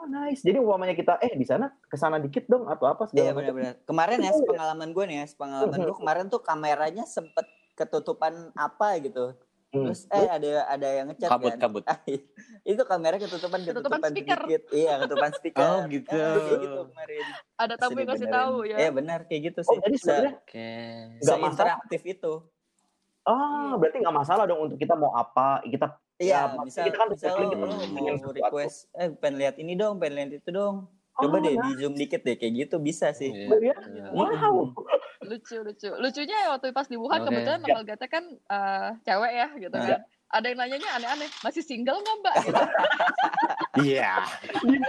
Oh, 0.01 0.09
nice. 0.09 0.41
Jadi 0.41 0.57
umpamanya 0.57 0.97
kita 0.97 1.21
eh 1.21 1.29
di 1.31 1.45
sana 1.45 1.69
ke 1.79 1.93
sana 1.93 2.17
dikit 2.17 2.49
dong 2.49 2.65
atau 2.65 2.89
apa 2.89 3.05
segala 3.05 3.21
Iya 3.21 3.33
macam. 3.37 3.53
Kemarin 3.85 4.17
ya 4.19 4.31
pengalaman 4.33 4.89
gue 4.89 5.05
nih 5.05 5.17
ya, 5.21 5.25
pengalaman 5.37 5.77
gue 5.79 5.93
kemarin 5.93 6.25
tuh 6.25 6.41
kameranya 6.41 7.05
sempet 7.05 7.45
ketutupan 7.77 8.49
apa 8.57 8.97
gitu. 8.97 9.37
Hmm. 9.69 9.85
Terus 9.87 10.09
eh 10.09 10.25
ada 10.25 10.49
ada 10.67 10.87
yang 10.89 11.05
ngechat 11.07 11.29
Kabut, 11.29 11.53
kan. 11.53 11.59
kabut. 11.61 11.83
itu 12.67 12.81
kamera 12.83 13.15
ketutupan 13.15 13.61
Ketutupan 13.61 14.01
ketutupan 14.01 14.09
speaker. 14.09 14.39
sedikit. 14.41 14.61
Iya, 14.73 14.93
ketutupan 14.99 15.31
speaker. 15.31 15.61
Oh, 15.63 15.79
gitu. 15.85 16.09
Ah, 16.11 16.33
kayak 16.35 16.59
gitu 16.59 16.79
kemarin. 16.89 17.23
ada 17.55 17.73
tamu 17.77 17.95
yang 17.95 18.09
kasih 18.09 18.27
tahu 18.27 18.55
ya 18.65 18.77
Iya 18.81 18.89
benar 18.91 19.19
kayak 19.23 19.41
gitu 19.47 19.59
Oh, 19.61 19.69
sih. 19.69 19.77
jadi 19.79 19.95
sebenarnya 19.95 20.33
Oke. 20.35 20.69
nggak 21.21 21.37
masalah. 21.37 21.53
interaktif 21.77 22.01
itu. 22.09 22.33
ah 23.21 23.77
berarti 23.77 24.01
nggak 24.01 24.17
masalah 24.17 24.43
dong 24.43 24.65
untuk 24.65 24.75
kita 24.75 24.97
mau 24.97 25.13
apa 25.13 25.61
kita 25.63 25.93
Iya, 26.21 26.53
Ya, 26.53 26.61
bisa 26.61 26.81
kita 26.85 26.97
kan 27.01 27.07
bisa 27.09 27.25
traveling, 27.33 27.49
lo, 27.49 27.65
kita 27.65 27.65
lo 27.65 27.95
pengen 27.97 28.15
request 28.29 28.77
eh 28.93 29.09
pengen 29.17 29.35
lihat 29.41 29.55
ini 29.57 29.73
dong, 29.73 29.97
pengen 29.97 30.13
lihat 30.21 30.31
itu 30.37 30.49
dong. 30.53 30.75
Coba 31.17 31.37
Oh, 31.37 31.41
deh 31.41 31.53
nah. 31.57 31.65
di 31.65 31.71
zoom 31.81 31.93
dikit 31.97 32.21
deh 32.21 32.37
kayak 32.37 32.53
gitu 32.69 32.75
bisa 32.77 33.09
sih. 33.11 33.33
Iya. 33.33 33.73
Iya. 33.73 34.05
wow 34.13 34.69
lucu 35.21 35.61
lucu 35.61 35.85
lucunya 36.01 36.33
ya 36.33 36.47
waktu 36.57 36.73
pas 36.73 36.89
di 36.89 36.97
Wuhan 36.97 37.21
Oke. 37.21 37.29
kebetulan 37.29 37.61
local 37.61 37.83
guide 37.85 38.07
kan 38.09 38.25
eh, 38.37 38.89
cewek 39.05 39.31
ya 39.33 39.47
gitu 39.57 39.75
Nah. 39.77 39.85
kan 39.97 40.01
ada 40.31 40.45
yang 40.45 40.57
nanyanya 40.57 40.89
aneh-aneh 40.95 41.29
masih 41.41 41.59
single 41.59 41.99
nggak 41.99 42.17
mbak 42.19 42.35
Iya. 43.81 44.27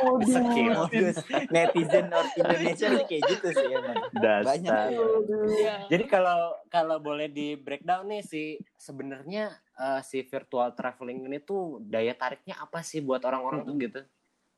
modus 0.03 1.23
netizen 1.49 2.11
or 2.11 2.27
Indonesia 2.35 2.87
kayak 3.07 3.23
gitu 3.29 3.47
sih 3.49 3.69
emang. 3.71 3.95
Banyak 4.13 4.67
Dasar. 4.67 4.91
tuh. 4.91 5.23
Iya. 5.55 5.77
Jadi 5.87 6.05
kalau 6.07 6.41
kalau 6.67 6.99
boleh 6.99 7.31
di 7.31 7.55
breakdown 7.55 8.11
nih 8.11 8.23
si 8.23 8.43
sebenarnya 8.75 9.51
eh, 9.73 10.01
si 10.03 10.23
virtual 10.23 10.75
traveling 10.75 11.23
ini 11.23 11.39
tuh 11.39 11.79
daya 11.81 12.11
tariknya 12.13 12.59
apa 12.59 12.83
sih 12.83 12.99
buat 12.99 13.23
orang-orang 13.23 13.63
tuh 13.63 13.75
gitu? 13.79 14.01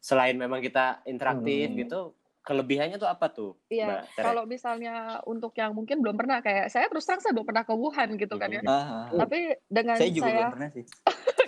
Selain 0.00 0.32
memang 0.34 0.60
kita 0.60 1.04
interaktif 1.04 1.44
Hmm. 1.66 1.78
gitu, 1.80 2.00
kelebihannya 2.44 3.00
tuh 3.00 3.08
apa 3.08 3.26
tuh? 3.32 3.56
Iya, 3.72 4.04
kalau 4.20 4.44
misalnya 4.44 5.24
untuk 5.24 5.56
yang 5.56 5.72
mungkin 5.72 6.04
belum 6.04 6.14
pernah 6.14 6.44
kayak 6.44 6.68
saya 6.68 6.86
terus 6.92 7.08
terang 7.08 7.24
saya 7.24 7.32
belum 7.32 7.48
pernah 7.48 7.64
ke 7.64 7.72
Wuhan 7.72 8.20
gitu 8.20 8.36
kan 8.36 8.52
ya. 8.52 8.62
Ah, 8.68 9.08
ah. 9.08 9.24
Tapi 9.24 9.56
dengan 9.66 9.96
saya 9.96 10.12
juga 10.12 10.28
saya 10.28 10.36
belum 10.36 10.54
pernah 10.54 10.70
sih. 10.76 10.84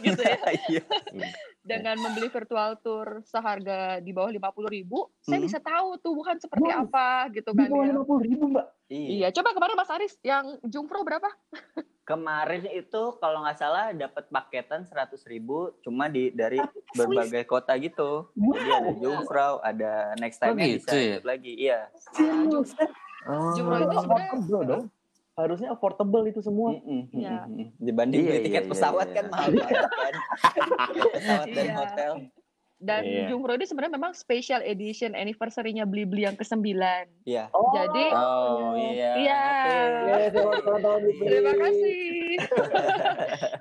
gitu 0.07 0.21
ya, 0.21 0.38
Iya. 0.73 0.83
dengan 1.61 1.97
membeli 1.99 2.26
virtual 2.26 2.79
tour 2.79 3.21
seharga 3.23 3.99
di 3.99 4.11
bawah 4.11 4.31
50.000 4.31 4.69
ribu, 4.69 5.11
saya 5.19 5.37
Mhm. 5.37 5.45
bisa 5.45 5.59
tahu 5.59 5.99
tuh 5.99 6.12
Wuhan 6.12 6.37
seperti 6.37 6.69
Wow. 6.69 6.85
apa 6.85 7.09
gitu 7.31 7.50
di 7.50 7.59
kan 7.59 7.69
bawah 7.69 7.83
ya. 7.83 7.91
lima 7.91 8.03
puluh 8.03 8.23
ribu 8.23 8.45
mbak 8.49 8.67
Iya. 8.87 9.09
Iya, 9.11 9.29
coba 9.35 9.50
kemarin 9.50 9.75
Mas 9.75 9.91
Aris 9.91 10.15
yang 10.23 10.47
Jungfro 10.62 11.03
berapa? 11.03 11.26
Kemarin 12.07 12.71
itu 12.71 13.03
kalau 13.19 13.43
nggak 13.43 13.59
salah 13.59 13.91
dapat 13.91 14.31
paketan 14.31 14.87
100.000 14.87 15.26
ribu 15.26 15.75
cuma 15.83 16.07
di 16.07 16.31
dari 16.31 16.62
Tapi 16.62 16.95
berbagai 16.95 17.43
kota 17.45 17.75
gitu. 17.76 18.31
Jadi 18.33 18.71
ada 18.71 18.91
Jungfrau, 18.95 19.59
ada 19.59 20.15
next 20.15 20.38
time 20.38 20.55
Oh, 20.55 20.62
gitu 20.62 20.87
bisa 20.87 20.95
ya? 20.95 21.19
lagi. 21.21 21.53
Iya. 21.59 21.91
serius 22.15 22.79
Oh. 23.26 23.50
Itu 23.50 23.59
sebenarnya 23.59 24.79
harusnya 25.37 25.69
affordable 25.69 26.25
itu 26.25 26.40
semua 26.40 26.73
Mm-mm, 26.73 27.12
Iya. 27.12 27.45
mm-mm. 27.45 27.69
Dibanding 27.76 28.21
Iya, 28.25 28.26
beli 28.26 28.38
iya, 28.40 28.45
tiket 28.49 28.64
iya, 28.64 28.71
pesawat 28.73 29.07
iya. 29.07 29.14
kan 29.14 29.25
mahal 29.28 29.49
banget 29.52 29.85
kan. 29.93 30.14
Pesawat 31.14 31.49
dan 31.52 31.64
Iya. 31.64 31.75
hotel. 31.76 32.12
dan 32.76 33.02
Iya. 33.05 33.25
Jungfro 33.28 33.52
ini 33.57 33.64
sebenarnya 33.64 33.95
memang 33.97 34.12
special 34.12 34.61
edition 34.61 35.12
anniversary-nya 35.12 35.85
Beli-Beli 35.85 36.28
yang 36.28 36.37
ke-9. 36.37 36.69
Iya. 37.25 37.49
oh 37.52 37.73
Jadi 37.73 38.05
Oh 38.12 38.76
iya. 38.76 39.12
Iya. 39.16 39.43
ya, 40.09 40.16
tahun 40.33 41.00
dibeli. 41.05 41.28
Terima 41.28 41.55
kasih. 41.57 42.05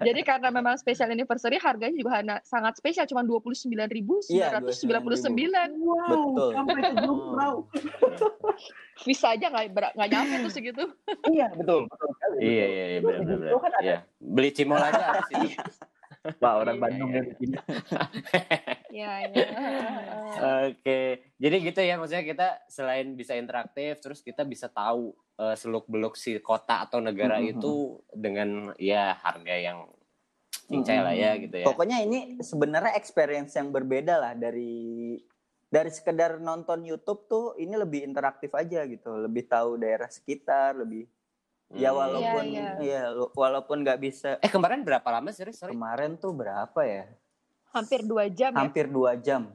Jadi 0.01 0.21
karena 0.21 0.49
memang 0.49 0.75
special 0.75 1.09
anniversary 1.09 1.57
harganya 1.57 1.95
juga 1.95 2.21
sangat 2.43 2.77
spesial 2.77 3.05
cuma 3.05 3.23
29.999. 3.23 4.29
Iya, 4.29 4.51
wow 5.75 6.05
Betul. 6.07 6.49
sampai 6.53 6.73
ke 6.75 6.93
Jumroh 7.01 7.55
Visa 9.05 9.35
aja 9.35 9.51
nggak 9.51 9.65
nggak 9.95 10.09
nyampe 10.09 10.35
tuh 10.39 10.51
segitu. 10.53 10.83
iya 11.27 11.51
betul 11.51 11.83
betul 11.85 12.07
sekali, 12.15 12.35
Iya 12.39 12.63
betul. 12.63 12.71
iya 12.71 12.85
iya 12.87 12.99
benar 13.03 13.59
kan 13.59 13.71
ada 13.75 13.83
Iya. 13.83 13.97
Beli 14.17 14.49
cimol 14.55 14.79
aja 14.79 15.03
habis 15.11 15.29
itu. 15.35 15.49
Wah, 16.41 16.57
orang 16.57 16.81
Iya, 16.81 16.83
Bandung 16.89 17.09
iya, 17.13 17.17
dari 17.21 17.31
sini. 17.37 17.55
Iya, 18.89 19.11
iya. 19.29 19.45
Oke, 20.65 20.99
jadi 21.37 21.55
gitu 21.61 21.79
ya 21.85 22.01
maksudnya 22.01 22.25
kita 22.25 22.47
selain 22.65 23.13
bisa 23.13 23.37
interaktif, 23.37 24.01
terus 24.01 24.25
kita 24.25 24.41
bisa 24.41 24.65
tahu 24.65 25.13
seluk 25.35 25.83
beluk 25.91 26.15
si 26.15 26.39
kota 26.39 26.87
atau 26.87 27.03
negara 27.03 27.43
Mhm. 27.43 27.59
itu 27.59 27.73
dengan 28.15 28.71
ya 28.79 29.19
harga 29.19 29.55
yang 29.55 29.79
cincai 30.65 30.99
lah 31.03 31.13
ya 31.13 31.35
gitu 31.37 31.55
ya. 31.61 31.65
Pokoknya 31.67 32.01
ini 32.01 32.39
sebenarnya 32.39 32.95
experience 32.95 33.53
yang 33.53 33.69
berbeda 33.69 34.15
lah 34.17 34.33
dari 34.33 35.19
dari 35.65 35.91
sekedar 35.91 36.39
nonton 36.39 36.87
YouTube 36.87 37.27
tuh 37.27 37.45
ini 37.59 37.75
lebih 37.75 38.07
interaktif 38.07 38.55
aja 38.55 38.87
gitu, 38.87 39.11
lebih 39.19 39.43
tahu 39.45 39.75
daerah 39.75 40.07
sekitar, 40.07 40.79
lebih 40.79 41.05
ya 41.75 41.91
Hmm. 41.91 41.99
walaupun 41.99 42.43
Iya, 42.47 42.69
ya 42.79 43.03
walaupun 43.35 43.77
nggak 43.83 43.99
bisa 43.99 44.39
Eh 44.39 44.47
kemarin 44.47 44.87
berapa 44.87 45.05
lama 45.11 45.29
sih? 45.35 45.43
Kemarin 45.43 46.15
tuh 46.15 46.31
berapa 46.31 46.79
ya? 46.87 47.11
Hampir 47.75 48.07
dua 48.07 48.31
jam 48.31 48.55
ya. 48.55 48.59
Hampir 48.63 48.87
dua 48.87 49.19
jam. 49.19 49.51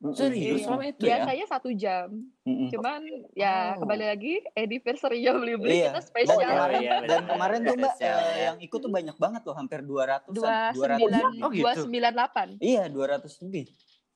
Serius 0.00 0.64
Iya. 0.64 0.64
selama 0.64 0.84
itu 0.88 1.02
ya? 1.04 1.20
Biasanya 1.20 1.46
satu 1.46 1.68
jam. 1.76 2.08
Mm-mm. 2.48 2.72
Cuman 2.72 3.04
ya 3.36 3.76
Oh. 3.76 3.84
kembali 3.84 4.04
lagi 4.08 4.40
anniversary-nya 4.54 5.36
beli-beli 5.36 5.76
Iya. 5.76 5.84
kita 5.86 5.92
Dan 5.92 6.08
spesial. 6.08 6.40
kemarin, 6.40 6.80
iya, 6.80 6.96
dan 7.04 7.22
kemarin 7.28 7.58
tuh 7.60 7.74
mbak 7.76 7.94
eh, 7.94 8.00
ya. 8.00 8.16
yang 8.48 8.56
ikut 8.58 8.80
tuh 8.80 8.88
banyak 8.90 9.16
banget 9.16 9.42
loh, 9.44 9.54
hampir 9.54 9.84
200 9.84 10.32
dua 10.32 10.72
200 10.72 10.96
sembilan 10.96 11.24
Oh, 11.38 11.50
gitu. 11.52 11.60
dua 11.60 11.72
sembilan 11.76 12.12
delapan. 12.16 12.48
Iya, 12.56 12.82
200 12.88 13.32
lebih. 13.44 13.66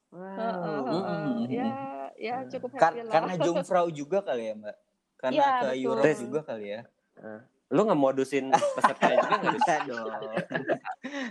Heeh, 0.09 0.81
Ya 1.51 1.69
ya 2.15 2.37
cukup 2.49 2.71
Kar- 2.75 2.97
happy 2.97 3.05
lah. 3.05 3.13
karena 3.13 3.35
Jungfrau 3.45 3.89
juga 3.91 4.19
kali 4.23 4.43
ya, 4.47 4.55
Mbak. 4.57 4.77
Karena 5.19 5.37
Iya, 5.37 5.49
ke 5.53 5.67
betul. 6.01 6.25
Juga 6.25 6.41
kali 6.43 6.67
ya. 6.71 6.81
Lu 7.69 7.81
nggak 7.83 7.97
modusin 7.97 8.53
pesertanya 8.53 9.17
juga 9.19 9.37
nggak 9.39 9.55
bisa? 9.59 9.75
dong. 9.85 10.07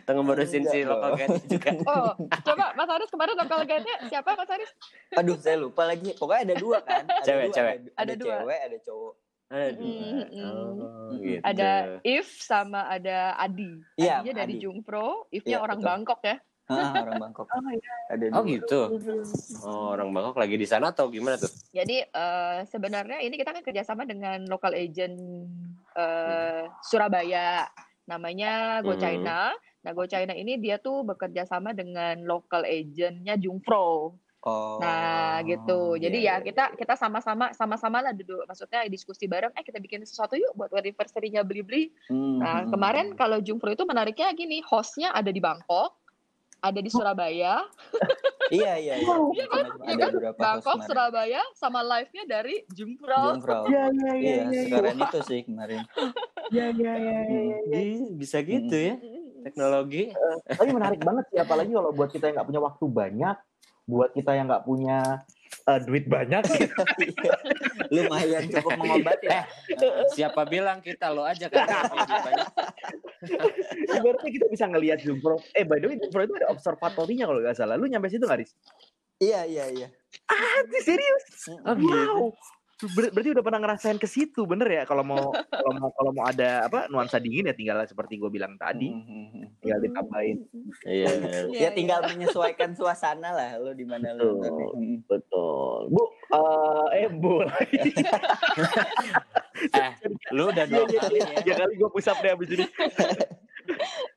Tengah 0.04 0.24
modusin 0.24 0.64
si 0.66 0.82
lokal 0.82 1.12
guide 1.16 1.38
juga. 1.46 1.70
Oh, 1.86 2.12
coba 2.42 2.66
Mas 2.74 2.90
Aris 2.90 3.10
kemarin 3.10 3.36
lokal 3.36 3.60
guide-nya 3.64 3.98
siapa 4.08 4.34
Mas 4.34 4.50
Aris? 4.50 4.72
Aduh, 5.14 5.38
saya 5.38 5.58
lupa 5.58 5.86
lagi. 5.86 6.12
Pokoknya 6.14 6.42
ada 6.44 6.56
dua 6.58 6.78
kan? 6.82 7.04
Ada 7.04 7.22
Cewek, 7.24 7.46
dua, 7.46 7.54
cewek. 7.54 7.74
Ada, 7.74 7.90
Ada 7.92 8.02
ada 8.02 8.14
dua. 8.16 8.36
cewek, 8.36 8.60
ada 8.60 8.78
cowok. 8.82 9.14
Aduh. 9.54 9.86
Mm-mm. 9.86 10.42
Oh, 10.42 11.14
gitu. 11.16 11.42
Ada 11.46 11.70
If 12.02 12.28
sama 12.36 12.82
ada 12.88 13.18
Adi. 13.38 13.72
Iya, 13.96 14.14
Adinya 14.20 14.34
dari 14.36 14.54
Adi. 14.58 14.62
Jungpro, 14.62 15.30
If-nya 15.30 15.52
Iya, 15.52 15.62
orang 15.62 15.78
betul. 15.78 15.90
Bangkok 15.92 16.20
ya. 16.24 16.36
Ah, 16.72 16.96
orang 17.04 17.20
Bangkok. 17.20 17.48
Ada 18.08 18.26
dua. 18.32 18.36
Oh 18.40 18.44
gitu. 18.48 18.80
Oh 19.68 19.92
orang 19.92 20.16
Bangkok 20.16 20.40
lagi 20.40 20.56
di 20.56 20.64
sana 20.64 20.96
atau 20.96 21.12
gimana 21.12 21.36
tuh? 21.36 21.52
Jadi 21.76 22.08
eh, 22.08 22.60
sebenarnya 22.72 23.20
ini 23.20 23.36
kita 23.36 23.52
kan 23.52 23.64
kerjasama 23.66 24.08
dengan 24.08 24.48
local 24.48 24.72
agent 24.72 25.20
eh, 25.94 26.64
Surabaya, 26.88 27.68
namanya 28.08 28.80
Go 28.80 28.96
Mhm. 28.96 29.02
China. 29.02 29.52
Nah, 29.84 29.92
Go 29.92 30.08
China 30.08 30.32
ini 30.32 30.56
dia 30.56 30.80
tuh 30.80 31.04
bekerja 31.04 31.44
sama 31.44 31.76
dengan 31.76 32.24
local 32.24 32.64
agentnya 32.64 33.36
Jungfro. 33.36 34.16
Oh. 34.44 34.76
Nah, 34.84 35.40
gitu. 35.48 35.96
Jadi 35.96 36.28
iya, 36.28 36.40
ya 36.40 36.44
kita 36.44 36.76
kita 36.76 37.00
sama-sama 37.00 37.56
sama-sama 37.56 38.04
lah 38.04 38.12
duduk. 38.12 38.44
Maksudnya 38.44 38.84
diskusi 38.92 39.24
bareng, 39.24 39.56
eh 39.56 39.64
kita 39.64 39.80
bikin 39.80 40.04
sesuatu 40.04 40.36
yuk 40.36 40.52
buat 40.56 40.68
anniversary-nya 40.72 41.48
Blibli. 41.48 41.92
Hmm, 42.12 42.44
Nah, 42.44 42.68
hmm, 42.68 42.72
kemarin 42.76 43.08
hmm. 43.12 43.20
kalau 43.20 43.40
Jungfro 43.40 43.72
itu 43.72 43.88
menariknya 43.88 44.36
gini, 44.36 44.60
hostnya 44.68 45.16
ada 45.16 45.32
di 45.32 45.40
Bangkok, 45.40 45.96
ada 46.64 46.80
di 46.80 46.88
Surabaya, 46.88 47.68
Iya 48.54 48.74
iya 48.80 48.96
iya. 49.02 49.16
Iya 49.34 49.46
kan? 49.50 49.66
Ya 49.66 49.94
Ada 49.94 50.06
kan? 50.06 50.12
Bangkok, 50.40 50.76
kemarin. 50.78 50.88
Surabaya, 50.88 51.42
sama 51.58 51.80
live-nya 51.84 52.24
dari 52.30 52.56
Jungfro. 52.72 53.36
Jungfrau. 53.36 53.66
Iya, 53.68 53.84
iya, 53.92 54.12
iya, 54.14 54.14
Iya, 54.16 54.44
iya. 54.48 54.62
sekeren 54.68 54.98
itu 55.00 55.20
sih 55.26 55.40
kemarin. 55.44 55.82
Iya, 56.54 56.66
iya, 56.72 56.94
iya, 56.96 57.20
iya, 57.28 57.50
iya. 57.68 57.80
Bisa 58.14 58.40
gitu 58.46 58.76
ya 58.78 58.96
teknologi. 59.44 60.16
Tapi 60.48 60.70
menarik 60.72 61.04
banget 61.04 61.26
sih, 61.34 61.38
apalagi 61.42 61.76
kalau 61.76 61.92
buat 61.92 62.10
kita 62.10 62.32
yang 62.32 62.36
nggak 62.40 62.48
punya 62.48 62.62
waktu 62.64 62.86
banyak, 62.88 63.36
buat 63.84 64.10
kita 64.16 64.32
yang 64.40 64.46
nggak 64.48 64.64
punya 64.64 65.00
eh, 65.70 65.80
duit 65.86 66.06
banyak, 66.10 66.44
gitu. 66.50 66.84
Lumayan 67.94 68.50
cukup 68.50 68.78
mengobati 68.80 69.28
ya. 69.30 69.44
Siapa 70.14 70.46
bilang 70.50 70.82
kita 70.82 71.14
lo 71.14 71.24
aja 71.24 71.48
kan. 71.50 71.68
Berarti 74.04 74.28
kita 74.34 74.46
bisa 74.52 74.66
ngelihat 74.68 75.00
Jungfro. 75.04 75.40
Eh, 75.56 75.64
by 75.64 75.80
the 75.80 75.88
way, 75.92 75.98
Jungfro 76.00 76.24
itu 76.26 76.36
ada 76.40 76.52
observatorinya 76.52 77.26
kalau 77.30 77.40
nggak 77.40 77.58
salah. 77.58 77.76
Lu 77.80 77.88
nyampe 77.88 78.12
situ 78.12 78.24
nggak, 78.24 78.44
Riz? 78.44 78.52
Iya 79.22 79.48
iya 79.48 79.66
iya. 79.72 79.88
Anjir, 80.28 80.82
serius? 80.84 81.24
Oh, 81.64 81.76
gitu. 81.78 82.36
Ber- 82.82 83.14
berarti 83.14 83.30
udah 83.32 83.44
pernah 83.46 83.60
ngerasain 83.62 84.02
ke 84.02 84.10
situ, 84.10 84.44
bener 84.50 84.66
ya? 84.68 84.84
Kalau 84.84 85.06
mau 85.06 85.30
kalau 85.32 85.72
mau 85.78 85.90
kalau 85.94 86.12
mau 86.12 86.26
ada 86.26 86.66
apa 86.66 86.90
nuansa 86.90 87.22
dingin 87.22 87.46
ya 87.48 87.56
tinggal 87.56 87.80
seperti 87.86 88.18
gue 88.18 88.28
bilang 88.34 88.58
tadi, 88.58 88.90
Hmm, 88.90 89.06
hmm, 89.06 89.26
hmm. 89.30 89.46
tinggal 89.62 89.80
ditambahin. 89.86 90.38
Iya. 90.84 91.08
Iya, 91.54 91.70
Ya 91.70 91.70
tinggal 91.72 92.02
menyesuaikan 92.10 92.74
suasana 92.74 93.32
lah 93.32 93.62
lo 93.62 93.72
di 93.78 93.86
mana 93.86 94.12
lo. 94.18 94.42
Betul. 94.42 94.72
Betul. 95.06 95.80
Bu, 95.94 96.04
eh, 96.34 96.88
eh 97.06 97.10
Bu. 97.22 97.34
Eh, 99.64 99.92
lu 100.34 100.50
udah 100.50 100.66
dua 100.66 100.84
kali 100.90 101.22
ya. 101.24 101.40
Tiga 101.40 101.54
kali 101.64 101.74
gue 101.78 101.90
pusap 101.94 102.18
deh 102.20 102.36
abis 102.36 102.50
ini. 102.58 102.66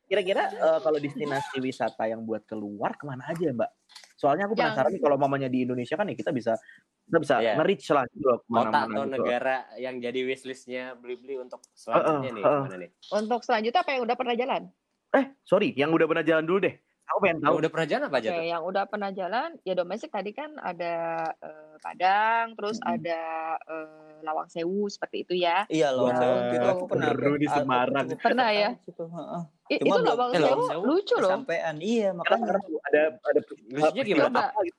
Kira-kira 0.08 0.48
eh, 0.50 0.78
kalau 0.82 0.98
destinasi 0.98 1.60
wisata 1.60 2.08
yang 2.08 2.24
buat 2.24 2.42
keluar 2.48 2.96
ke 2.98 3.04
mana 3.06 3.30
aja 3.30 3.52
Mbak? 3.52 3.70
Soalnya 4.16 4.48
aku 4.48 4.56
Yang- 4.56 4.72
penasaran 4.72 4.90
nih 4.96 5.02
kalau 5.04 5.16
mamanya 5.20 5.48
di 5.52 5.58
Indonesia 5.68 5.94
kan 5.94 6.08
ya 6.08 6.16
kita 6.16 6.32
bisa 6.32 6.52
kita 7.06 7.18
bisa 7.22 7.34
Iya. 7.38 7.54
nge-reach 7.60 7.86
lah 7.94 8.04
gitu 8.10 8.24
loh 8.26 8.38
Kota 8.48 8.78
atau 8.82 9.02
gitu. 9.04 9.12
negara 9.14 9.56
yang 9.78 9.94
jadi 10.00 10.20
wishlistnya 10.26 10.96
beli-beli 10.98 11.38
untuk 11.38 11.60
selanjutnya 11.76 12.30
nih. 12.32 12.42
Heeh, 12.42 12.60
Gimana 12.66 12.76
nih? 12.80 12.90
Untuk 13.12 13.40
selanjutnya 13.44 13.80
apa 13.84 13.90
yang 13.94 14.02
udah 14.02 14.16
pernah 14.18 14.34
jalan? 14.34 14.62
Eh, 15.14 15.24
sorry, 15.46 15.70
yang 15.76 15.94
udah 15.94 16.06
pernah 16.08 16.24
jalan 16.26 16.44
dulu 16.48 16.58
deh. 16.66 16.74
Aku 17.06 17.22
pengen 17.22 17.38
tahu. 17.38 17.62
udah 17.62 17.70
pernah 17.70 17.86
jalan 17.86 18.04
apa 18.10 18.18
aja 18.18 18.28
tuh? 18.34 18.42
yang 18.42 18.62
udah 18.66 18.84
pernah 18.90 19.10
jalan, 19.14 19.48
ya 19.62 19.74
domestik 19.78 20.10
tadi 20.10 20.34
kan 20.34 20.58
ada 20.58 20.94
eh, 21.38 21.74
Padang, 21.78 22.58
terus 22.58 22.82
Mm-mm. 22.82 22.92
ada 22.98 23.20
eh, 23.62 24.18
Lawang 24.26 24.50
Sewu 24.50 24.90
seperti 24.90 25.22
itu 25.22 25.38
ya. 25.38 25.70
Iya 25.70 25.94
saya 25.94 26.02
waktu 26.26 26.54
itu 26.58 26.66
aku 26.66 26.84
pernah 26.90 27.14
seru 27.14 27.34
di 27.38 27.46
aku 27.46 27.56
Semarang. 27.62 28.06
Pernah 28.18 28.48
ya? 28.50 28.70
heeh. 28.74 29.42
I- 29.66 29.78
Cuma 29.78 29.86
itu 29.88 29.94
belum- 29.96 30.06
Lawang 30.08 30.30
eh, 30.30 30.38
Sewu 30.38 30.62
Lawang 30.62 30.84
lucu 30.84 31.14
loh. 31.16 31.30
Kesampean. 31.32 31.74
Iya, 31.78 32.08
Karena 32.08 32.16
makanya 32.16 32.44
karena 32.46 32.60
ada 32.82 33.00
ada 33.20 33.40
Lucunya 33.66 34.02
gimana? 34.04 34.40
Apa 34.46 34.60
gitu. 34.62 34.78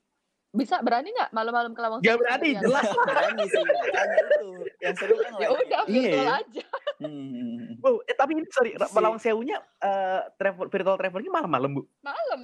Bisa 0.49 0.79
berani 0.79 1.11
nggak 1.11 1.29
malam-malam 1.29 1.71
ke 1.71 1.81
Lawang 1.81 1.99
Gak 1.99 2.07
Sewu? 2.09 2.19
berani, 2.19 2.49
sendirian? 2.49 2.63
jelas. 2.63 2.85
berani 3.09 3.43
sih 3.45 3.61
makanya 3.61 4.17
itu. 4.17 4.47
Yang 4.79 4.95
seru 4.97 5.13
kan 5.17 5.31
Ya 5.35 5.47
udah, 5.49 5.81
Iya, 5.83 6.01
virtual 6.01 6.23
ya. 6.23 6.35
aja. 6.37 6.63
Hmm. 6.97 7.77
Wow, 7.77 8.01
eh, 8.01 8.15
tapi 8.15 8.33
ini 8.33 8.41
sorry, 8.49 8.73
Si- 8.73 8.89
Malawang 8.89 9.21
Sewunya 9.21 9.53
eh, 9.77 10.21
travel 10.33 10.65
virtual 10.65 10.97
travelnya 10.97 11.29
malam-malam 11.29 11.69
bu. 11.71 11.81
Malam. 12.01 12.41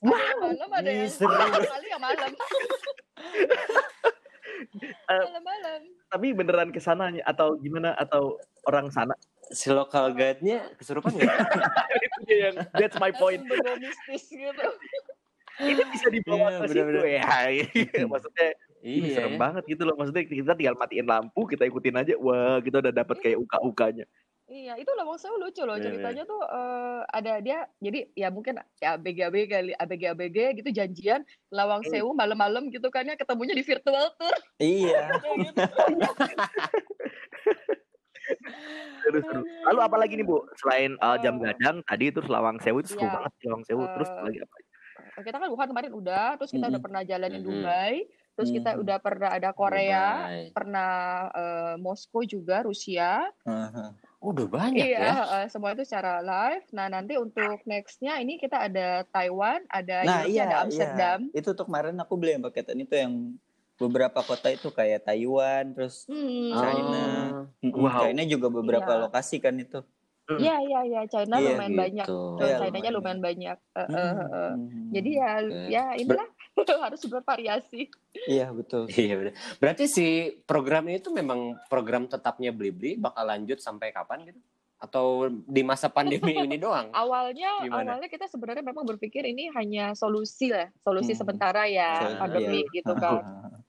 Wow. 0.00 0.10
Ada 0.10 0.58
yang 0.58 0.66
malam, 0.66 0.70
ada 0.74 0.90
yang 0.90 1.06
seru. 1.06 1.30
kali 1.30 1.86
yang 1.86 2.02
malam. 2.02 2.30
Eh, 5.04 5.22
Malam-malam. 5.24 5.80
Tapi 6.08 6.26
beneran 6.32 6.70
ke 6.70 6.78
sana 6.78 7.10
atau 7.22 7.54
gimana 7.56 7.94
atau 7.94 8.38
orang 8.64 8.88
sana? 8.88 9.14
Si 9.52 9.68
lokal 9.68 10.16
guide-nya 10.16 10.72
kesurupan 10.76 11.12
nggak? 11.12 11.28
Itu 12.00 12.18
dia 12.26 12.36
yang 12.48 12.56
that's 12.72 12.96
my 12.96 13.12
point. 13.12 13.44
Mistis 13.78 14.28
gitu. 14.28 14.66
Ini 15.60 15.84
bisa 15.92 16.08
dibawa 16.08 16.48
Iya, 16.48 16.58
ke 16.58 16.66
situ 16.72 16.80
bener-bener. 16.80 17.04
ya. 17.12 18.04
Maksudnya 18.12 18.48
ini 18.82 19.12
iya. 19.12 19.14
serem 19.14 19.36
banget 19.36 19.64
gitu 19.68 19.84
loh. 19.84 19.94
Maksudnya 19.94 20.24
kita 20.24 20.56
tinggal 20.56 20.74
matiin 20.74 21.04
lampu, 21.04 21.44
kita 21.44 21.68
ikutin 21.68 22.00
aja. 22.00 22.16
Wah, 22.16 22.58
kita 22.58 22.80
udah 22.80 22.90
dapat 22.90 23.16
kayak 23.20 23.38
uka-ukanya. 23.38 24.08
Iya, 24.52 24.76
itu 24.76 24.90
Lawang 24.92 25.16
Sewu 25.16 25.40
lucu 25.40 25.64
loh 25.64 25.80
Iya, 25.80 25.88
ceritanya 25.88 26.28
tuh 26.28 26.36
eh, 26.44 27.00
ada 27.08 27.40
dia 27.40 27.64
jadi 27.80 28.04
ya 28.12 28.28
mungkin 28.28 28.60
ya 28.84 29.00
ABG 29.00 29.32
ABG 29.32 29.44
kali 29.48 29.72
ABG 29.72 30.02
ABG 30.12 30.38
gitu 30.60 30.68
janjian 30.68 31.24
Lawang 31.48 31.80
Hmm. 31.80 31.88
Sewu 31.88 32.12
malam-malam 32.12 32.68
gitu 32.68 32.84
kan 32.92 33.08
ya 33.08 33.16
ketemunya 33.16 33.56
di 33.56 33.64
virtual 33.64 34.12
tour 34.12 34.34
Iya. 34.60 35.08
gitu. 35.46 35.62
Terus, 39.02 39.24
terus. 39.24 39.44
Lalu 39.66 39.80
apa 39.80 39.96
lagi 39.96 40.14
nih 40.14 40.24
bu? 40.24 40.38
Selain 40.56 40.94
uh, 40.98 41.16
jam 41.18 41.36
Eh. 41.36 41.50
gadang 41.50 41.76
tadi 41.82 42.06
terus 42.08 42.26
Lawang 42.26 42.58
Sewu 42.58 42.80
itu 42.80 42.94
seru 42.94 43.04
Iya. 43.04 43.12
banget 43.12 43.32
Lawang 43.44 43.64
Sewu. 43.64 43.82
Terus 43.88 44.08
Eh, 44.08 44.22
lagi 44.22 44.38
apa? 44.40 44.56
Kita 45.12 45.36
kan 45.36 45.48
Wuhan 45.48 45.68
kemarin 45.68 45.92
udah, 45.92 46.26
terus 46.36 46.50
kita 46.50 46.64
udah 46.64 46.72
Mm-mm. 46.72 46.82
pernah 46.82 47.02
jalan 47.04 47.28
di 47.28 47.38
Mhm. 47.38 47.44
Dubai, 47.44 47.94
terus 48.32 48.48
kita 48.48 48.70
Mhm. 48.72 48.80
udah 48.80 48.96
pernah 48.98 49.30
ada 49.30 49.50
Korea, 49.52 50.06
Dubai. 50.24 50.42
pernah 50.50 50.90
eh, 51.32 51.74
Moskow 51.76 52.22
juga, 52.22 52.64
Rusia. 52.64 53.28
Heeh. 53.44 53.88
Oh, 54.22 54.30
udah 54.30 54.46
banyak 54.46 54.86
iya, 54.86 55.02
ya. 55.02 55.14
eh, 55.36 55.46
semua 55.50 55.74
itu 55.74 55.82
secara 55.82 56.22
live. 56.22 56.62
Nah, 56.70 56.86
nanti 56.86 57.18
untuk 57.18 57.58
nextnya 57.66 58.16
ini 58.16 58.38
kita 58.38 58.70
ada 58.70 59.02
Taiwan, 59.04 59.66
ada 59.66 59.96
Nah, 60.00 60.22
iya, 60.24 60.46
ada 60.46 60.54
iya. 60.54 60.62
Amsterdam. 60.62 61.18
Itu 61.34 61.52
tuh 61.52 61.66
kemarin 61.66 61.98
aku 61.98 62.14
beli 62.14 62.32
yang 62.32 62.46
paketan 62.46 62.78
itu 62.78 62.94
yang 62.94 63.34
beberapa 63.76 64.20
kota 64.20 64.48
itu 64.48 64.68
kayak 64.68 65.04
Taiwan, 65.04 65.72
terus 65.72 66.04
Hmm. 66.04 66.52
China. 66.52 67.04
Oh, 67.62 67.82
Wow. 67.82 68.04
China 68.04 68.22
juga 68.24 68.46
beberapa 68.48 68.88
Iya. 68.88 69.02
lokasi 69.02 69.38
kan 69.38 69.56
itu. 69.56 69.80
Iya, 70.32 70.54
iya, 70.60 70.80
iya. 70.86 71.00
China 71.04 71.36
Iya, 71.36 71.58
lumayan 71.58 71.74
banyak. 71.74 72.06
gitu. 72.06 72.20
Tuh, 72.38 72.46
Iya, 72.46 72.56
China-nya 72.58 72.90
lumayan 72.90 72.94
lumayan 72.94 73.20
banyak. 73.20 73.56
Hmm, 73.74 73.82
eh, 73.82 73.98
eh. 73.98 74.52
hmm. 74.54 74.86
Jadi 74.92 75.10
ya, 75.12 75.30
Oke. 75.36 75.60
ya 75.68 75.84
inilah 75.94 76.28
harus 76.84 77.02
bervariasi. 77.04 77.82
Iya 78.24 78.46
betul. 78.50 78.86
Iya 78.88 79.14
benar. 79.18 79.34
Berarti 79.58 79.84
si 79.86 80.06
program 80.42 80.86
ini 80.86 80.98
tuh 80.98 81.10
memang 81.10 81.58
program 81.66 82.06
tetapnya 82.06 82.48
Blibli 82.50 82.94
bakal 82.96 83.24
lanjut 83.26 83.58
sampai 83.58 83.90
kapan 83.90 84.24
gitu? 84.24 84.40
Atau 84.78 85.06
di 85.44 85.62
masa 85.62 85.86
pandemi 85.86 86.32
ini 86.44 86.56
doang? 86.56 86.90
Awalnya, 86.90 87.62
Gimana? 87.62 87.94
awalnya 87.94 88.08
kita 88.08 88.26
sebenarnya 88.26 88.62
memang 88.62 88.82
berpikir 88.84 89.22
ini 89.22 89.46
hanya 89.50 89.92
solusi 89.92 90.50
lah, 90.50 90.70
solusi 90.80 91.12
Hmm. 91.12 91.20
sementara 91.20 91.66
ya 91.66 92.16
pandemi 92.16 92.62
iya. 92.62 92.72
gitu 92.72 92.94
kan. 92.94 93.20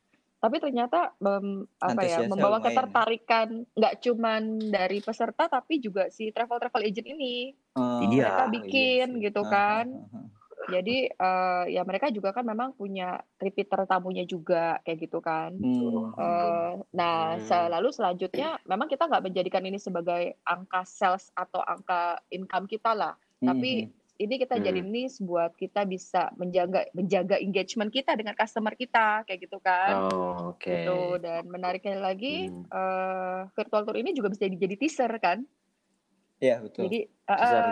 Tapi 0.44 0.60
ternyata 0.60 1.16
mem- 1.24 1.72
apa 1.80 2.04
ya 2.04 2.28
membawa 2.28 2.60
lumayan. 2.60 2.68
ketertarikan 2.68 3.48
nggak 3.80 3.96
cuman 4.04 4.42
dari 4.68 5.00
peserta 5.00 5.48
tapi 5.48 5.80
juga 5.80 6.12
si 6.12 6.36
travel 6.36 6.60
travel 6.60 6.84
agent 6.84 7.08
ini. 7.08 7.56
Oh, 7.80 8.04
Iya. 8.04 8.28
Mereka 8.28 8.44
bikin 8.52 9.08
sih. 9.16 9.22
gitu 9.24 9.42
kan. 9.48 9.88
ah, 9.88 10.04
ah, 10.04 10.20
ah. 10.20 10.28
Jadi 10.64 11.08
eh, 11.08 11.64
ya 11.72 11.84
mereka 11.84 12.08
juga 12.08 12.32
kan 12.32 12.44
memang 12.44 12.72
punya 12.72 13.24
repeater 13.36 13.88
tamunya 13.88 14.24
juga 14.24 14.84
kayak 14.84 15.00
gitu 15.02 15.24
kan. 15.24 15.56
Hmm. 15.56 16.12
Eh, 16.14 16.72
nah, 16.92 17.36
Hmm. 17.36 17.44
selalu 17.44 17.96
selanjutnya 17.96 18.60
memang 18.64 18.88
kita 18.88 19.08
nggak 19.08 19.24
menjadikan 19.24 19.64
ini 19.64 19.80
sebagai 19.80 20.36
angka 20.44 20.84
sales 20.84 21.32
atau 21.32 21.60
angka 21.60 22.20
income 22.28 22.68
kita 22.68 22.92
lah. 22.92 23.16
Tapi 23.40 23.88
Hmm. 23.88 24.03
Ini 24.24 24.40
kita 24.40 24.56
Hmm. 24.56 24.66
jadi 24.66 24.80
ini 24.80 25.04
buat 25.20 25.52
kita 25.54 25.84
bisa 25.84 26.32
menjaga 26.40 26.88
menjaga 26.96 27.36
engagement 27.38 27.92
kita 27.92 28.16
dengan 28.16 28.34
customer 28.34 28.74
kita 28.74 29.28
kayak 29.28 29.40
gitu 29.44 29.60
kan. 29.60 29.94
Oh, 30.00 30.56
oke. 30.56 30.64
Gitu. 30.64 31.00
Dan 31.20 31.48
menariknya 31.48 32.00
lagi 32.00 32.48
Hmm. 32.48 32.64
eh, 32.68 33.40
virtual 33.54 33.84
tour 33.84 33.98
ini 34.00 34.16
juga 34.16 34.32
bisa 34.32 34.48
jadi, 34.48 34.58
jadi 34.58 34.76
teaser 34.80 35.12
kan. 35.20 35.44
Iya 36.44 36.56
betul. 36.60 36.90
Jadi 36.92 37.00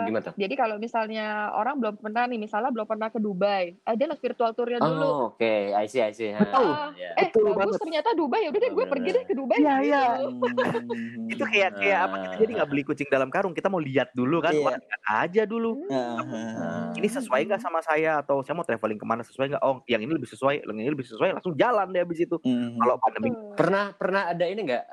gimana 0.08 0.24
tuh? 0.24 0.32
jadi 0.32 0.54
kalau 0.56 0.76
misalnya 0.80 1.52
orang 1.52 1.76
belum 1.76 2.00
pernah 2.00 2.24
nih, 2.24 2.40
misalnya 2.40 2.72
belum 2.72 2.88
pernah 2.88 3.12
ke 3.12 3.20
Dubai, 3.20 3.76
eh 3.76 3.94
dia 4.00 4.08
lah 4.08 4.16
virtual 4.16 4.56
tournya 4.56 4.80
dulu. 4.80 5.04
Oh, 5.04 5.20
oke. 5.36 5.54
I 5.76 5.84
see, 5.84 6.00
I 6.00 6.16
see. 6.16 6.32
Betul. 6.32 6.72
Ah, 6.72 6.88
ya. 6.96 7.12
Eh 7.20 7.28
Betul 7.28 7.52
bagus 7.52 7.76
banget. 7.76 7.82
ternyata 7.84 8.08
Dubai 8.16 8.40
ya 8.40 8.48
udah 8.48 8.60
deh 8.64 8.72
gue 8.72 8.86
pergi 8.88 9.10
deh 9.12 9.24
ke 9.28 9.34
Dubai. 9.36 9.58
Iya, 9.60 9.74
iya. 9.84 10.04
gitu. 10.24 10.46
Hmm. 10.82 11.28
Itu 11.28 11.44
kayak 11.44 11.78
kayak 11.78 11.98
apa? 12.08 12.14
Kita 12.16 12.34
jadi 12.42 12.52
nggak 12.58 12.70
beli 12.72 12.82
kucing 12.84 13.08
dalam 13.12 13.28
karung. 13.28 13.52
Kita 13.52 13.68
mau 13.68 13.80
lihat 13.80 14.12
dulu 14.16 14.40
kan. 14.40 14.56
Iya. 14.56 14.76
Lihat 14.80 15.02
aja 15.04 15.42
dulu. 15.44 15.84
Ah. 15.92 16.90
Ini 16.96 17.08
sesuai 17.12 17.44
nggak 17.48 17.60
sama 17.60 17.84
saya 17.84 18.24
atau 18.24 18.40
saya 18.40 18.56
mau 18.56 18.64
traveling 18.64 18.96
ke 18.96 19.06
mana 19.06 19.20
sesuai 19.20 19.52
nggak? 19.52 19.62
Oh, 19.62 19.84
yang 19.84 20.00
ini 20.00 20.16
lebih 20.16 20.28
sesuai, 20.32 20.64
yang 20.64 20.80
ini 20.80 20.90
lebih 20.90 21.06
sesuai. 21.06 21.36
Langsung 21.36 21.54
jalan 21.56 21.92
deh 21.92 22.02
abis 22.02 22.24
itu. 22.24 22.36
Hmm. 22.40 22.80
Kalau 22.80 22.96
pandemi. 22.98 23.30
Pernah 23.52 23.84
pernah 23.94 24.22
ada 24.32 24.44
ini 24.48 24.60
enggak 24.64 24.84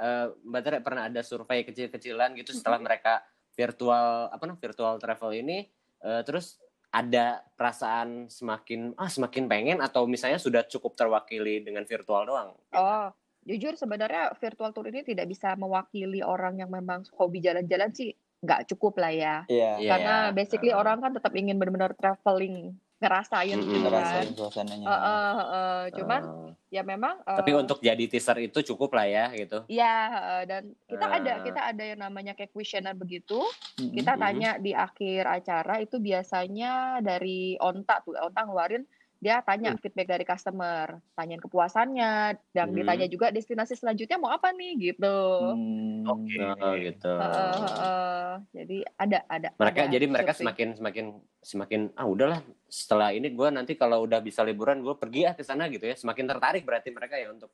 Mbak 0.43 0.61
Tere 0.61 0.77
pernah 0.83 1.07
ada 1.07 1.21
survei 1.23 1.63
kecil-kecilan 1.63 2.35
gitu 2.35 2.51
setelah 2.51 2.79
mereka 2.79 3.23
virtual 3.59 4.31
apa 4.31 4.39
namanya 4.47 4.63
virtual 4.63 4.95
travel 4.95 5.35
ini 5.35 5.67
eh, 5.99 6.21
terus 6.23 6.55
ada 6.89 7.43
perasaan 7.53 8.31
semakin 8.31 8.97
ah 8.97 9.11
semakin 9.11 9.45
pengen 9.45 9.77
atau 9.83 10.09
misalnya 10.09 10.41
sudah 10.41 10.65
cukup 10.65 10.97
terwakili 10.97 11.61
dengan 11.61 11.85
virtual 11.85 12.25
doang. 12.25 12.49
Oh, 12.73 13.13
jujur 13.45 13.77
sebenarnya 13.77 14.33
virtual 14.41 14.73
tour 14.73 14.89
ini 14.89 15.05
tidak 15.05 15.29
bisa 15.29 15.53
mewakili 15.53 16.25
orang 16.25 16.57
yang 16.57 16.71
memang 16.73 17.05
hobi 17.13 17.43
jalan-jalan 17.43 17.91
sih. 17.93 18.15
nggak 18.39 18.71
cukup 18.71 19.03
lah 19.03 19.11
ya. 19.11 19.35
Iya. 19.51 19.83
Iya. 19.83 19.89
Karena 19.91 20.15
basically 20.31 20.71
Uh. 20.71 20.79
orang 20.79 21.03
kan 21.03 21.11
tetap 21.11 21.35
ingin 21.35 21.59
benar-benar 21.59 21.91
traveling, 21.99 22.71
ngerasain 22.99 23.55
Mm-mm. 23.55 23.71
gitu 23.71 23.87
kan. 23.87 23.91
Ngerasain 23.95 24.29
suasananya. 24.35 24.87
Heeh, 24.91 25.31
heeh. 25.39 25.79
Cuman 25.95 26.21
Uh, 26.21 26.51
ya 26.69 26.83
memang 26.85 27.23
tapi 27.25 27.49
eh, 27.49 27.57
untuk 27.57 27.79
jadi 27.79 28.03
teaser 28.05 28.37
itu 28.43 28.59
cukup 28.73 28.93
lah 28.93 29.07
ya 29.07 29.25
gitu. 29.33 29.63
Iya, 29.65 29.95
heeh, 30.13 30.41
dan 30.45 30.63
kita 30.85 31.05
ada 31.07 31.31
Ah. 31.31 31.43
kita 31.47 31.61
ada 31.73 31.83
yang 31.83 31.99
namanya 32.03 32.35
kayak 32.35 32.51
kuesioner 32.51 32.93
begitu. 32.93 33.39
Mm-mm. 33.79 33.95
Kita 33.95 34.13
Mhm. 34.13 34.21
tanya 34.21 34.51
di 34.59 34.71
akhir 34.75 35.23
acara 35.25 35.79
itu 35.79 35.97
biasanya 35.97 36.99
dari 36.99 37.55
Onta 37.57 38.03
tuh, 38.03 38.19
Onta 38.19 38.43
ngeluarin 38.43 38.83
dia 39.19 39.43
tanya 39.43 39.75
feedback 39.83 40.07
dari 40.07 40.23
customer, 40.23 41.03
tanyain 41.15 41.43
kepuasannya, 41.43 42.39
dan 42.55 42.67
Hmm. 42.71 42.77
ditanya 42.79 43.07
juga 43.11 43.27
destinasi 43.35 43.75
selanjutnya 43.75 44.15
mau 44.15 44.31
apa 44.31 44.55
nih 44.55 44.95
gitu. 44.95 45.15
Hmm. 45.39 46.03
Oke. 46.07 46.39
Oh, 46.59 46.73
gitu. 46.79 47.07
Heeh, 47.19 47.53
heeh. 47.63 48.29
Jadi 48.55 48.77
ada 48.95 49.19
ada. 49.27 49.49
mereka 49.59 49.79
ada 49.83 49.91
jadi 49.91 50.05
mereka 50.07 50.31
semakin 50.35 50.67
semakin 50.79 51.05
semakin 51.43 51.81
ah 51.99 52.07
udahlah 52.07 52.39
setelah 52.71 53.11
ini 53.11 53.27
gue 53.31 53.47
nanti 53.51 53.75
kalau 53.75 54.07
udah 54.07 54.19
bisa 54.23 54.39
liburan 54.47 54.79
gue 54.83 54.95
pergi 54.95 55.27
ah 55.27 55.35
ke 55.35 55.43
sana 55.43 55.67
gitu 55.67 55.83
ya 55.83 55.95
semakin 55.99 56.25
tertarik 56.31 56.63
berarti 56.63 56.89
mereka 56.95 57.15
ya 57.19 57.27
untuk 57.31 57.51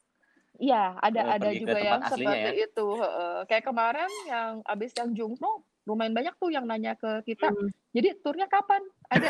Iya, 0.55 0.95
ada 1.03 1.21
Eh, 1.21 1.33
ada 1.35 1.49
pergi 1.51 1.59
ke 1.59 1.67
juga 1.67 1.75
tempat 1.75 1.99
yang 1.99 2.01
aslinya 2.07 2.39
seperti 2.39 2.49
ya. 2.55 2.55
itu. 2.63 2.85
heeh. 3.03 3.35
Kayak 3.49 3.65
kemarin 3.67 4.11
yang 4.23 4.51
abis 4.63 4.91
yang 4.95 5.09
Jungfrong, 5.11 5.59
lumayan 5.85 6.13
banyak 6.17 6.33
tuh 6.41 6.49
yang 6.49 6.65
nanya 6.65 6.97
ke 6.97 7.21
kita. 7.29 7.53
Hmm. 7.53 7.69
Jadi 7.93 8.17
turnya 8.25 8.49
kapan? 8.49 8.81
Ada. 9.13 9.27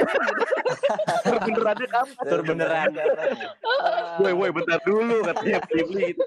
Tur 1.22 1.38
benerannya 1.44 1.88
kapan? 1.92 2.24
Tur 2.26 2.42
beneran. 2.42 2.92
Woi, 4.24 4.34
woi, 4.34 4.50
bentar 4.56 4.80
dulu 4.88 5.22
katanya 5.22 5.60
beli 5.68 6.16
gitu. 6.16 6.26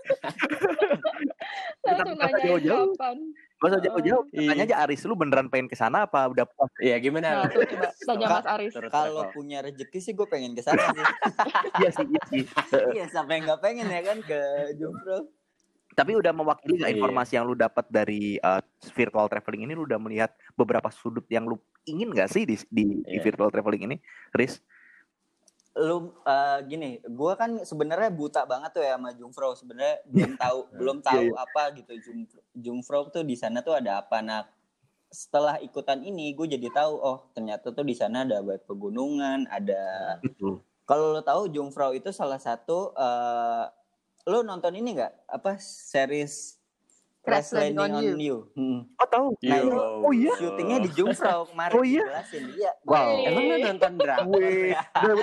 Langsung 1.82 2.16
nanyain 2.20 2.44
jauh-jauh. 2.44 2.92
kapan. 2.94 3.16
Gak 3.58 3.68
usah 3.74 3.80
jauh-jauh. 3.82 4.24
Iya. 4.30 4.48
Tanya 4.54 4.64
aja 4.70 4.76
Aris, 4.86 5.02
lu 5.02 5.18
beneran 5.18 5.50
pengen 5.50 5.66
ke 5.66 5.74
sana 5.74 6.06
apa 6.06 6.30
udah 6.30 6.46
puas? 6.46 6.70
Iya 6.78 7.00
gimana? 7.02 7.42
Nah, 7.42 7.50
tuh 7.50 7.66
coba 7.66 7.88
tanya 7.90 8.26
Mas 8.30 8.46
Aris. 8.46 8.72
Kalau 8.86 9.24
punya 9.34 9.58
rezeki 9.64 9.98
sih 9.98 10.12
gue 10.14 10.28
pengen 10.30 10.54
ke 10.54 10.62
sana 10.62 10.78
sih. 10.94 11.02
Iya 11.82 11.90
sih, 11.90 12.06
iya 12.06 12.22
sih. 12.30 12.42
Iya, 12.94 13.04
siapa 13.10 13.34
yang 13.34 13.50
nggak 13.50 13.60
pengen 13.64 13.90
ya 13.90 14.00
kan 14.06 14.18
ke 14.22 14.38
Jomblo? 14.78 15.37
Tapi 15.98 16.14
udah 16.14 16.30
mewakili 16.30 16.78
nggak 16.78 16.94
Iya. 16.94 16.98
informasi 17.02 17.32
yang 17.34 17.44
lu 17.50 17.58
dapat 17.58 17.90
dari 17.90 18.38
uh, 18.38 18.62
virtual 18.94 19.26
traveling 19.26 19.66
ini? 19.66 19.74
Lu 19.74 19.82
udah 19.82 19.98
melihat 19.98 20.30
beberapa 20.54 20.86
sudut 20.94 21.26
yang 21.26 21.50
lu 21.50 21.58
ingin 21.82 22.14
nggak 22.14 22.30
sih 22.30 22.46
di, 22.46 22.54
di, 22.70 23.02
di 23.02 23.18
Iya. 23.18 23.26
virtual 23.26 23.50
traveling 23.50 23.90
ini, 23.90 23.96
Riz? 24.30 24.62
Lu 25.74 26.14
eh, 26.22 26.58
gini, 26.70 27.02
gue 27.02 27.32
kan 27.34 27.66
sebenarnya 27.66 28.10
buta 28.14 28.46
banget 28.46 28.78
tuh 28.78 28.82
ya 28.86 28.94
sama 28.94 29.10
Jungfrau. 29.10 29.58
Sebenarnya 29.58 29.98
belum 30.06 30.32
tahu, 30.42 30.58
belum 30.78 30.98
tahu 31.02 31.24
Iya, 31.34 31.42
apa 31.42 31.62
gitu 31.74 31.92
Jungfrau, 31.98 32.42
Jungfrau 32.54 33.02
tuh 33.10 33.26
di 33.26 33.34
sana 33.34 33.58
tuh 33.66 33.74
ada 33.74 33.98
apa. 33.98 34.22
Nah, 34.22 34.46
setelah 35.10 35.58
ikutan 35.58 36.04
ini 36.04 36.30
gue 36.36 36.46
jadi 36.46 36.68
tahu 36.70 36.94
oh 37.00 37.18
ternyata 37.32 37.72
tuh 37.72 37.82
di 37.82 37.96
sana 37.96 38.28
ada 38.28 38.44
pegunungan, 38.44 39.48
ada 39.48 39.82
kalau 40.84 41.16
lo 41.16 41.24
tahu 41.24 41.48
Jungfrau 41.48 41.96
itu 41.96 42.12
salah 42.12 42.36
satu 42.36 42.92
eh 42.92 43.64
lo 44.28 44.44
nonton 44.44 44.76
ini 44.76 44.92
nggak 44.92 45.24
apa 45.32 45.56
series 45.56 46.60
Crash 47.18 47.52
Landing 47.52 47.76
Landing 47.76 48.08
on 48.08 48.14
on 48.16 48.20
You? 48.24 48.36
Hmm. 48.56 48.80
Oh 48.96 49.08
tahu? 49.10 49.26
Nah, 49.44 49.58
Yo. 49.60 49.68
itu 49.68 49.78
Oh 50.00 50.12
iya? 50.16 50.32
syutingnya 50.40 50.78
di 50.80 50.90
Jungfrau 50.96 51.44
kemarin 51.52 51.74
Oh 51.76 51.84
iya? 51.84 52.04
Iya. 52.32 52.72
Wow. 52.88 53.28
Emang 53.28 53.44
lu 53.44 53.56
nonton 53.68 53.92
drakor? 54.00 54.40
Wih, 54.40 54.72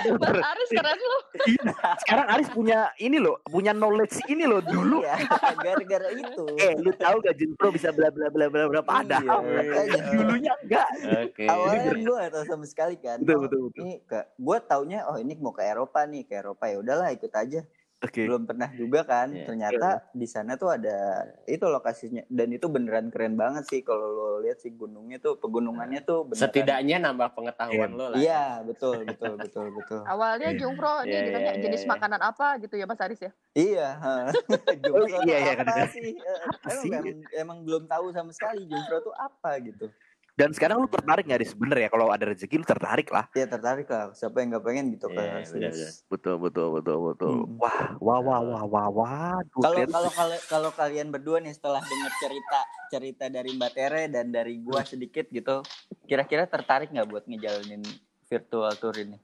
bener. 0.06 0.36
Aris 0.38 0.70
keren 0.70 0.98
lu. 1.02 1.18
Iya. 1.50 1.72
Sekarang 2.06 2.26
Aris 2.30 2.48
punya 2.54 2.78
ini 3.02 3.18
loh, 3.18 3.42
punya 3.42 3.74
knowledge 3.74 4.22
ini 4.30 4.46
loh 4.46 4.62
dulu. 4.62 5.02
Iya, 5.02 5.18
gara-gara 5.58 6.08
itu. 6.14 6.44
Eh, 6.62 6.78
lu 6.78 6.94
tahu 6.94 7.16
gak 7.26 7.34
Jun 7.42 7.52
Pro 7.58 7.74
bisa 7.74 7.90
bla 7.90 8.12
bla 8.14 8.30
bla 8.30 8.46
bla 8.54 8.70
bla 8.70 8.82
padahal 8.86 9.42
Iya, 9.42 9.98
dulunya 10.14 10.52
enggak. 10.62 10.88
Oke. 11.26 11.44
Awalnya 11.50 11.90
gue 11.96 12.16
gak 12.22 12.32
tahu 12.38 12.44
sama 12.46 12.64
sekali 12.70 12.96
kan. 13.02 13.18
Betul, 13.18 13.34
Oh, 13.34 13.40
betul, 13.50 13.60
betul. 13.66 13.82
Ini 13.82 13.94
ke, 14.06 14.20
gue 14.36 14.58
taunya 14.62 15.10
oh 15.10 15.18
ini 15.18 15.34
mau 15.42 15.50
ke 15.50 15.66
Eropa 15.66 16.06
nih, 16.06 16.22
ke 16.22 16.38
Eropa 16.38 16.70
ya 16.70 16.78
udahlah 16.78 17.10
ikut 17.10 17.34
aja. 17.34 17.66
Oke. 18.04 18.28
Belum 18.28 18.44
pernah 18.44 18.68
juga 18.76 19.08
kan. 19.08 19.32
Iya. 19.32 19.48
Ternyata 19.48 20.12
di 20.12 20.28
sana 20.28 20.60
tuh 20.60 20.68
ada 20.68 21.24
itu 21.48 21.64
lokasinya 21.64 22.28
dan 22.28 22.52
itu 22.52 22.68
beneran 22.68 23.08
keren 23.08 23.40
banget 23.40 23.64
sih 23.72 23.80
kalau 23.80 24.12
lo 24.12 24.28
lihat 24.44 24.60
sih 24.60 24.68
gunungnya 24.76 25.16
tuh 25.16 25.40
pegunungannya 25.40 26.04
tuh 26.04 26.28
beneran. 26.28 26.44
Setidaknya 26.52 26.96
nambah 27.00 27.32
pengetahuan 27.32 27.96
lo 27.96 28.12
lah. 28.12 28.18
Iya, 28.20 28.60
betul, 28.68 29.08
betul, 29.08 29.40
betul, 29.40 29.66
betul. 29.72 30.00
Awalnya 30.12 30.52
Iya. 30.52 30.58
Jungfro 30.60 30.92
ini 31.08 31.08
Iya, 31.08 31.20
ditanya 31.24 31.52
iya, 31.56 31.62
jenis 31.64 31.82
iya. 31.82 31.90
makanan 31.96 32.20
apa 32.20 32.46
gitu 32.60 32.74
ya 32.76 32.84
Mas 32.84 33.00
Aris 33.00 33.20
ya. 33.24 33.32
Iya, 33.56 33.88
ha. 33.96 34.14
Jomblo 34.84 35.04
Oh, 35.08 35.08
iya, 35.24 35.36
iya, 35.40 35.52
apa 35.56 35.64
kan. 35.64 35.88
sih? 35.88 36.12
Eh, 36.20 36.38
emang, 36.68 36.76
sih? 36.84 36.90
Emang, 36.92 37.06
emang 37.32 37.58
belum 37.64 37.82
tahu 37.88 38.12
sama 38.12 38.28
sekali 38.36 38.68
Jomblo 38.68 39.00
tuh 39.00 39.14
apa 39.16 39.56
gitu. 39.64 39.88
Dan 40.36 40.52
sekarang 40.52 40.84
lu 40.84 40.86
tertarik 40.86 41.24
nggak 41.24 41.40
Riz? 41.40 41.56
Bener 41.56 41.80
ya 41.80 41.88
kalau 41.88 42.12
ada 42.12 42.28
rezeki 42.28 42.60
lu 42.60 42.66
tertarik 42.68 43.08
lah. 43.08 43.24
Ya 43.32 43.48
tertarik 43.48 43.88
lah. 43.88 44.12
Siapa 44.12 44.36
yang 44.38 44.52
gak 44.52 44.62
pengen 44.62 44.92
gitu 44.92 45.08
Iya, 45.08 45.16
benar, 45.16 45.42
Swiss. 45.42 45.72
benar. 45.72 45.90
Betul 46.12 46.34
betul 46.38 46.66
betul 46.76 46.96
betul. 47.08 47.32
Hmm. 47.32 47.56
Wah 47.56 47.80
wah 47.96 48.18
wah 48.20 48.40
wah 48.44 48.64
wah 48.68 48.88
wah. 48.92 49.36
Kalau 49.48 49.72
kalian- 49.72 49.88
kalau 49.88 50.10
kalau 50.12 50.36
kalau 50.44 50.70
kalian 50.76 51.08
berdua 51.08 51.40
nih 51.40 51.50
setelah 51.50 51.80
dengar 51.80 52.12
cerita 52.20 52.60
cerita 52.86 53.24
dari 53.26 53.50
Mbak 53.50 53.70
Tere 53.72 54.02
dan 54.06 54.28
dari 54.28 54.60
gua 54.60 54.84
sedikit 54.84 55.24
gitu, 55.26 55.64
kira-kira 56.04 56.44
tertarik 56.44 56.92
nggak 56.92 57.08
buat 57.08 57.24
ngejalanin 57.24 57.82
virtual 58.26 58.70
tour 58.76 58.94
ini? 58.94 59.16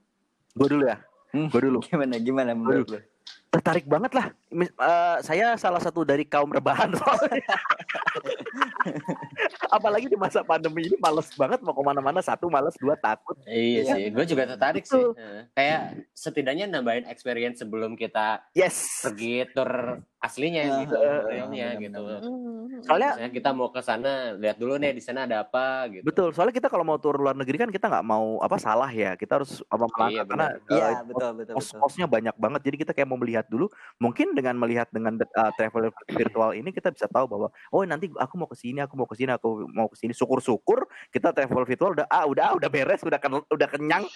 Gue 0.51 0.67
dulu 0.67 0.83
ya. 0.83 0.97
Hmm. 1.29 1.47
Gue 1.47 1.61
dulu. 1.61 1.79
Gimana 1.83 2.17
gimana 2.17 2.51
menurut 2.53 2.87
lu? 2.89 2.99
Tertarik 3.49 3.85
banget 3.85 4.11
lah. 4.17 4.27
Eh, 4.49 5.17
saya 5.21 5.53
salah 5.55 5.77
satu 5.77 6.01
dari 6.01 6.25
kaum 6.25 6.49
rebahan 6.49 6.89
soalnya. 6.91 7.53
Apalagi 9.73 10.05
di 10.05 10.13
masa 10.13 10.45
pandemi 10.45 10.85
ini 10.85 10.93
males 10.97 11.33
banget 11.33 11.59
mau 11.59 11.73
ke 11.73 11.81
mana-mana. 11.81 12.21
Satu 12.21 12.45
males, 12.45 12.77
dua 12.77 12.93
takut. 12.93 13.33
Iya 13.43 13.81
Iya. 13.81 13.93
sih, 13.97 14.03
gue 14.13 14.25
juga 14.29 14.43
tertarik 14.45 14.85
sih. 14.85 15.01
Betul. 15.01 15.17
Heeh. 15.17 15.41
Kayak 15.51 15.81
setidaknya 16.13 16.65
nambahin 16.69 17.09
experience 17.09 17.57
sebelum 17.57 17.97
kita 17.97 18.45
Yes. 18.53 19.01
pergi 19.01 19.49
tur 19.49 19.97
aslinya 20.23 20.61
Ah, 20.63 20.79
gitu, 20.79 20.95
ah, 20.95 21.19
realnya 21.27 21.67
benar, 21.75 21.83
gitu. 21.83 22.01
benar, 22.01 22.21
Hmm. 22.23 22.81
Soalnya 22.83 23.09
Misalnya 23.13 23.31
kita 23.35 23.49
mau 23.51 23.67
ke 23.69 23.81
sana, 23.83 24.11
lihat 24.33 24.55
dulu 24.55 24.73
nih 24.75 24.95
di 24.95 25.03
sana 25.03 25.27
ada 25.27 25.43
apa 25.43 25.91
gitu. 25.91 26.03
betul. 26.03 26.31
Soalnya 26.31 26.55
kita 26.55 26.67
kalau 26.67 26.83
mau 26.83 26.95
tur 26.95 27.19
luar 27.19 27.35
negeri 27.35 27.57
kan 27.57 27.69
kita 27.69 27.91
nggak 27.91 28.05
mau 28.05 28.39
apa 28.39 28.55
salah 28.55 28.87
ya. 28.87 29.19
Kita 29.19 29.43
harus 29.43 29.59
apa 29.67 29.83
melangkah 29.83 30.11
Iya, 30.13 30.23
karena 30.23 30.47
eh, 30.47 30.73
Iya, 30.73 30.87
betul 31.03 31.29
betul 31.35 31.53
kos 31.53 31.67
betul. 31.69 31.79
kosnya 31.81 32.05
banyak 32.05 32.35
banget 32.35 32.61
jadi 32.63 32.75
kita 32.77 32.91
kayak 32.93 33.07
mau 33.07 33.17
melihat 33.17 33.45
dulu 33.49 33.67
mungkin 33.97 34.31
dengan 34.31 34.55
melihat 34.55 34.87
dengan 34.93 35.17
uh, 35.17 35.51
travel 35.53 35.89
virtual 36.07 36.53
ini 36.53 36.69
kita 36.69 36.93
bisa 36.93 37.09
tahu 37.09 37.25
bahwa 37.25 37.47
oh 37.71 37.83
nanti 37.83 38.07
aku 38.13 38.33
mau 38.37 38.45
ke 38.45 38.55
sini 38.55 38.79
aku 38.79 38.93
mau 38.93 39.07
ke 39.09 39.15
sini 39.17 39.33
aku 39.33 39.65
mau 39.67 39.89
ke 39.89 39.97
sini 39.97 40.13
syukur-syukur 40.13 40.85
kita 41.09 41.33
travel 41.33 41.65
virtual 41.65 41.97
udah 41.97 42.05
ah 42.07 42.23
udah 42.23 42.43
ah, 42.45 42.53
udah 42.55 42.69
beres 42.69 43.01
udah 43.01 43.17
ken- 43.17 43.47
udah 43.49 43.67
kenyang 43.69 44.05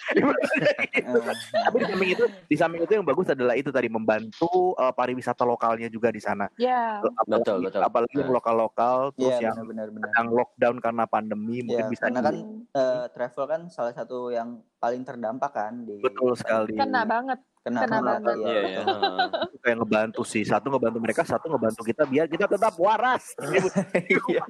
Eh, 0.98 1.34
tapi 1.64 1.76
di 1.82 1.86
samping 1.88 2.10
itu 2.14 2.24
di 2.46 2.56
samping 2.56 2.82
itu 2.84 2.92
yang 2.94 3.06
bagus 3.06 3.26
adalah 3.30 3.54
itu 3.58 3.70
tadi 3.70 3.90
membantu 3.90 4.76
uh, 4.76 4.94
pariwisata 4.94 5.42
lokalnya 5.42 5.90
juga 5.90 5.97
di 6.08 6.20
sana 6.20 6.46
Ya. 6.54 7.02
apalagi, 7.02 7.42
Betul, 7.42 7.58
betul. 7.64 7.82
apalagi 7.82 8.14
yang 8.16 8.30
lokal-lokal 8.30 8.98
terus 9.12 9.34
Iya, 9.34 9.50
yang 9.50 9.56
benar 9.58 9.66
benar 9.66 9.88
benar. 9.90 10.08
sedang 10.08 10.28
lockdown 10.30 10.76
karena 10.78 11.04
pandemi 11.04 11.56
mungkin 11.60 11.84
Iya, 11.84 11.90
bisa 11.90 12.02
karena 12.04 12.20
kan 12.20 12.34
eh, 12.70 13.04
travel 13.10 13.44
kan 13.46 13.60
salah 13.66 13.90
satu 13.90 14.18
yang 14.28 14.48
paling 14.76 15.02
terdampak 15.02 15.50
kan 15.50 15.82
di 15.82 15.98
betul 15.98 16.32
sekali 16.32 16.74
Kena 16.74 17.02
banget. 17.02 17.42
kena, 17.60 17.80
kena 17.82 17.98
banget, 18.00 18.36
iya, 18.38 18.48
Iya, 18.48 18.60
iya. 18.64 18.82
Itu 19.48 19.56
kayak 19.58 19.76
ngebantu 19.78 20.22
sih 20.24 20.40
satu 20.42 20.66
ngebantu 20.68 20.98
mereka 20.98 21.22
satu 21.22 21.46
ngebantu 21.48 21.82
kita 21.82 22.02
biar 22.04 22.26
kita 22.26 22.46
tetap 22.46 22.72
waras 22.76 23.34
Iya. 24.24 24.42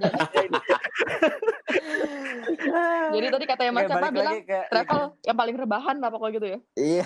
Jadi 3.08 3.26
tadi 3.32 3.44
katanya 3.48 3.70
Mas 3.72 3.84
siapa 3.88 4.08
bilang 4.12 4.36
ke 4.44 4.58
travel 4.68 5.02
yang 5.24 5.36
paling 5.36 5.56
rebahan 5.56 5.96
apa 5.98 6.16
kok 6.16 6.30
gitu 6.36 6.46
ya? 6.46 6.58
Iya. 6.76 7.02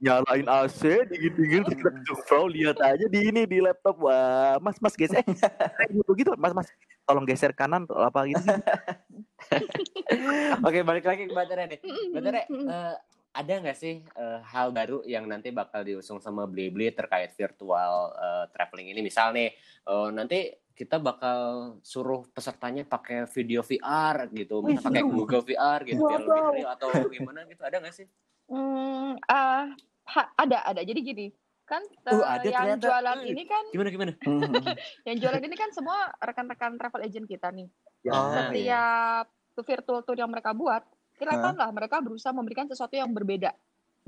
nyalain 0.00 0.46
AC 0.48 0.81
dingin 1.11 1.33
dingin 1.37 1.62
terus 1.66 1.76
kita 1.79 1.90
jungfrau 2.09 2.44
lihat 2.48 2.79
aja 2.81 3.07
di 3.07 3.20
ini 3.33 3.42
di 3.44 3.59
laptop 3.61 3.96
wah 4.00 4.57
mas 4.61 4.76
mas 4.81 4.94
geser 4.96 5.22
kayak 5.24 5.90
gitu 5.92 6.11
gitu 6.16 6.33
mas 6.37 6.53
mas 6.57 6.68
tolong 7.05 7.26
geser 7.29 7.53
kanan 7.53 7.85
atau 7.85 8.00
apa 8.00 8.24
gitu 8.29 8.44
Oke, 10.66 10.85
balik 10.85 11.05
lagi 11.07 11.26
ke 11.26 11.33
Mbak 11.33 11.46
Tere 11.48 11.64
nih. 11.66 11.81
Eh, 11.81 12.94
ada 13.31 13.62
nggak 13.62 13.79
sih 13.79 14.03
eh, 14.03 14.40
hal 14.43 14.75
baru 14.75 15.07
yang 15.07 15.31
nanti 15.31 15.55
bakal 15.55 15.87
diusung 15.87 16.19
sama 16.19 16.51
Blibli 16.51 16.90
terkait 16.90 17.31
virtual 17.35 18.11
eh, 18.14 18.45
traveling 18.51 18.90
ini? 18.90 19.01
Misal 19.01 19.31
nih, 19.31 19.55
eh, 19.87 20.09
nanti 20.11 20.51
kita 20.75 20.97
bakal 20.97 21.38
suruh 21.85 22.25
pesertanya 22.33 22.88
pakai 22.88 23.29
video 23.29 23.61
VR 23.61 24.33
gitu, 24.33 24.64
Wih, 24.64 24.81
misalnya 24.81 25.05
pakai. 25.05 25.12
Google 25.12 25.43
VR 25.45 25.81
gitu, 25.85 26.01
biar 26.01 26.21
lebih 26.25 26.43
real 26.57 26.71
atau 26.73 26.88
gimana 27.12 27.45
gitu, 27.45 27.62
ada 27.62 27.77
nggak 27.85 27.95
sih? 27.95 28.07
Hmm, 28.49 29.21
ha- 29.29 30.33
ada 30.40 30.59
ada. 30.64 30.81
Jadi 30.81 31.01
gini, 31.05 31.27
kan 31.69 31.85
Uh, 32.03 32.25
ada 32.27 32.43
yang 32.43 32.75
ternyata. 32.75 32.83
jualan 32.83 33.19
Uh. 33.23 33.31
ini 33.31 33.43
kan 33.47 33.64
Gimana 33.71 33.88
gimana? 33.95 34.12
Yang 35.07 35.16
jualan 35.23 35.43
ini 35.47 35.55
kan 35.55 35.71
semua 35.71 36.11
rekan-rekan 36.19 36.75
travel 36.75 37.07
agent 37.07 37.27
kita 37.31 37.55
nih. 37.55 37.71
Ya. 38.03 38.16
Setiap 38.16 39.25
tuh 39.55 39.64
virtual 39.69 40.01
tour 40.03 40.19
yang 40.19 40.33
mereka 40.33 40.51
buat, 40.51 40.83
silakanlah 41.20 41.68
mereka 41.70 42.00
berusaha 42.00 42.33
memberikan 42.33 42.64
sesuatu 42.64 42.96
yang 42.96 43.12
berbeda. 43.12 43.52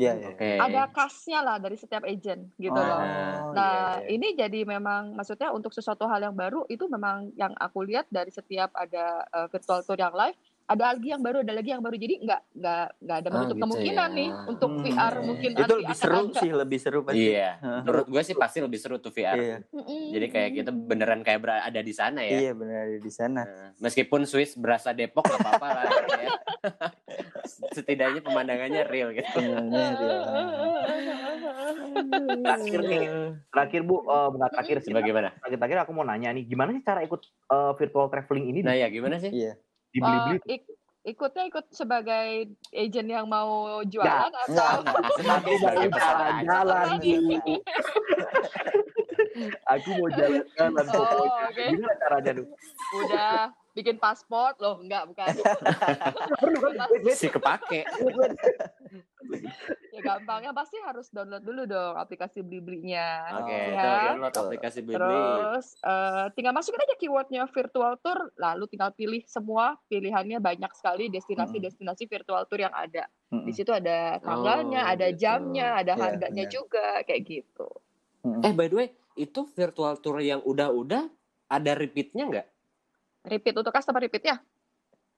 Iya, 0.00 0.12
iya. 0.16 0.28
Oke. 0.32 0.48
ada 0.56 0.82
kasnya 0.88 1.44
lah 1.44 1.56
dari 1.60 1.76
setiap 1.76 2.00
agent 2.08 2.48
gitu 2.56 2.72
Oh, 2.72 2.80
loh. 2.80 2.96
Ah, 2.96 3.52
Nah, 3.52 4.00
iya, 4.00 4.08
iya. 4.08 4.08
ini 4.16 4.28
jadi 4.32 4.60
memang 4.64 5.12
maksudnya 5.12 5.52
untuk 5.52 5.76
sesuatu 5.76 6.08
hal 6.08 6.24
yang 6.24 6.32
baru 6.32 6.64
itu 6.72 6.88
memang 6.88 7.28
yang 7.36 7.52
aku 7.60 7.84
lihat 7.84 8.08
dari 8.08 8.32
setiap 8.32 8.72
ada 8.72 9.28
uh, 9.36 9.46
virtual 9.52 9.84
tour 9.84 10.00
yang 10.00 10.16
live 10.16 10.38
ada 10.64 10.84
lagi 10.88 11.08
yang 11.08 11.20
baru, 11.20 11.36
ada 11.40 11.52
lagi 11.52 11.68
yang 11.68 11.80
baru. 11.80 11.96
Jadi 11.96 12.14
nggak 12.20 12.40
nggak 12.52 12.84
nggak 12.98 13.16
ada 13.16 13.26
Ah, 13.26 13.32
menutup 13.32 13.54
gitu 13.54 13.62
kemungkinan 13.62 14.08
ya. 14.08 14.16
nih 14.16 14.28
untuk 14.46 14.68
Hmm. 14.68 14.82
VR 14.82 15.14
mungkin 15.20 15.50
itu 15.52 15.62
lebih 15.74 15.86
akan 15.86 15.96
seru 15.96 16.18
ada. 16.22 16.38
sih, 16.38 16.50
lebih 16.52 16.78
seru 16.78 16.98
pasti. 17.02 17.24
Iya. 17.28 17.50
Menurut 17.84 18.06
gue 18.08 18.22
sih 18.22 18.34
pasti 18.34 18.58
lebih 18.58 18.78
seru 18.78 18.96
tuh 18.96 19.10
VR. 19.10 19.36
Iya. 19.36 19.56
Jadi 20.12 20.26
kayak 20.28 20.50
kita 20.54 20.70
beneran 20.70 21.20
kayak 21.20 21.40
berada 21.40 21.80
di 21.80 21.92
sana 21.92 22.20
ya. 22.20 22.38
iya 22.40 22.52
benar 22.52 22.86
ada 22.86 22.98
di 22.98 23.12
sana. 23.12 23.42
Nah, 23.42 23.68
meskipun 23.78 24.22
Swiss 24.22 24.54
berasa 24.54 24.90
Depok 24.90 25.24
gak 25.24 25.40
apa-apa 25.40 25.68
lah 25.72 25.84
ya. 26.18 26.30
Setidaknya 27.70 28.20
pemandangannya 28.20 28.82
real 28.84 29.10
gitu. 29.10 29.38
Terakhir 32.42 32.80
nih, 32.82 33.02
terakhir 33.48 33.80
Bu, 33.82 33.96
eh, 34.02 34.28
bukan 34.28 34.48
terakhir 34.50 34.76
sih. 34.80 34.92
Bagaimana? 34.92 35.32
Terakhir, 35.36 35.58
terakhir 35.58 35.78
aku 35.80 35.92
mau 35.92 36.02
nanya 36.02 36.30
nih, 36.30 36.44
gimana 36.44 36.70
sih 36.70 36.82
cara 36.82 37.00
ikut 37.00 37.20
eh, 37.48 37.72
virtual 37.76 38.06
traveling 38.08 38.46
ini 38.48 38.60
Nah 38.62 38.74
ya 38.74 38.86
gimana 38.88 39.18
sih? 39.18 39.30
Iya. 39.30 39.54
Di 39.92 39.98
Blibli? 39.98 40.34
Uh, 40.34 40.40
ik- 40.48 40.72
ikutnya 41.04 41.44
ikut 41.46 41.66
sebagai 41.68 42.28
agent 42.70 43.08
yang 43.08 43.26
mau 43.26 43.48
jualan 43.82 44.30
Enggak, 44.30 44.46
atau 44.48 44.80
enggak. 44.80 45.02
Sebagai 45.18 45.54
sebagai 45.56 45.88
peserta 45.90 46.24
aja. 46.24 46.42
jalan. 46.42 46.86
Aku 49.66 49.88
mau 49.94 50.08
jalan-jalan 50.10 50.84
Oh, 50.86 50.94
pokoknya. 50.94 51.30
oke. 51.46 51.64
Gimana 51.66 51.94
caranya 51.98 52.30
tuh? 52.34 52.46
udah 52.94 53.34
bikin 53.72 53.96
paspor 53.96 54.52
loh 54.58 54.76
enggak 54.78 55.08
bukan 55.08 55.32
Perlu 56.40 56.68
kan? 56.70 56.88
Si 57.10 57.26
kepake. 57.26 57.80
Ya 60.02 60.18
gampangnya 60.18 60.50
pasti 60.50 60.76
harus 60.82 61.06
download 61.08 61.40
dulu 61.40 61.62
dong 61.64 61.94
aplikasi 61.94 62.42
Blibli-nya 62.42 63.38
Oke, 63.38 63.54
tuh 63.54 63.72
ya. 63.72 63.94
download 64.10 64.34
aplikasi 64.34 64.78
Blibli. 64.82 64.98
Terus 64.98 65.66
eh, 65.78 66.26
tinggal 66.34 66.52
masukin 66.52 66.82
aja 66.82 66.94
keywordnya 66.98 67.42
virtual 67.46 67.94
tour, 68.02 68.18
lalu 68.34 68.66
tinggal 68.66 68.90
pilih 68.90 69.22
semua 69.24 69.78
pilihannya 69.86 70.42
banyak 70.42 70.72
sekali 70.74 71.06
destinasi-destinasi 71.08 72.04
virtual 72.04 72.42
tour 72.44 72.60
yang 72.60 72.74
ada. 72.74 73.06
Mm-mm. 73.30 73.46
Di 73.46 73.52
situ 73.54 73.70
ada 73.70 74.18
tanggalnya, 74.18 74.82
Oh, 74.84 74.92
ada 74.92 75.06
gitu. 75.08 75.22
jamnya, 75.22 75.78
ada 75.78 75.94
Iya, 75.94 76.02
harganya 76.02 76.44
benar. 76.44 76.52
juga 76.52 76.86
kayak 77.06 77.22
gitu. 77.22 77.68
Mm-mm. 78.26 78.42
Eh 78.42 78.52
by 78.52 78.66
the 78.66 78.76
way, 78.76 78.88
itu 79.14 79.46
virtual 79.46 79.94
tour 79.98 80.18
yang 80.18 80.42
udah-udah 80.42 81.06
ada 81.46 81.72
repeatnya 81.72 82.24
nggak? 82.28 82.46
Repeat 83.22 83.54
untuk 83.54 83.70
customer 83.70 84.02
repeat 84.02 84.24
ya? 84.26 84.36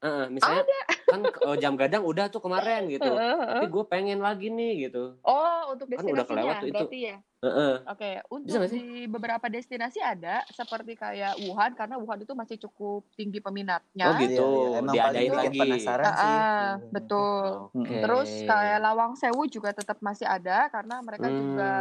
Heeh, 0.04 0.24
misalnya 0.28 0.62
kan 1.14 1.20
oh, 1.48 1.56
jam 1.56 1.74
gadang 1.80 2.04
udah 2.04 2.28
tuh 2.28 2.44
kemarin 2.44 2.92
gitu. 2.92 3.08
Tapi 3.08 3.66
gue 3.72 3.84
pengen 3.88 4.20
lagi 4.20 4.52
nih 4.52 4.88
gitu. 4.88 5.16
Oh, 5.24 5.72
untuk 5.72 5.88
Kan 5.88 6.04
udah 6.04 6.24
kelewat 6.28 6.54
tuh 6.60 6.68
itu. 6.68 6.76
berarti 6.76 6.98
ya? 7.00 7.16
Heeh. 7.44 7.74
Oke, 7.84 8.10
Bisa 8.40 8.56
untuk 8.56 8.72
sih? 8.72 8.80
di 8.80 9.04
beberapa 9.04 9.46
destinasi 9.52 10.00
ada 10.00 10.44
seperti 10.48 10.96
kayak 10.96 11.36
Wuhan 11.44 11.76
karena 11.76 12.00
Wuhan 12.00 12.24
itu 12.24 12.32
masih 12.32 12.56
cukup 12.56 13.04
tinggi 13.16 13.40
peminatnya. 13.44 14.04
Oh, 14.08 14.14
gitu. 14.16 14.44
Iya. 14.48 14.80
Emang 14.80 14.94
Diadain 14.96 15.32
lagi. 15.32 15.60
penasaran 15.60 16.04
Ah, 16.04 16.16
sih. 16.16 16.36
ah, 16.36 16.68
betul. 16.88 17.44
Oke. 17.76 17.96
Terus 18.00 18.30
kayak 18.48 18.78
Lawang 18.80 19.12
Sewu 19.20 19.44
juga 19.48 19.76
tetap 19.76 20.00
masih 20.00 20.24
ada 20.24 20.68
karena 20.72 21.00
mereka 21.04 21.28
juga 21.28 21.72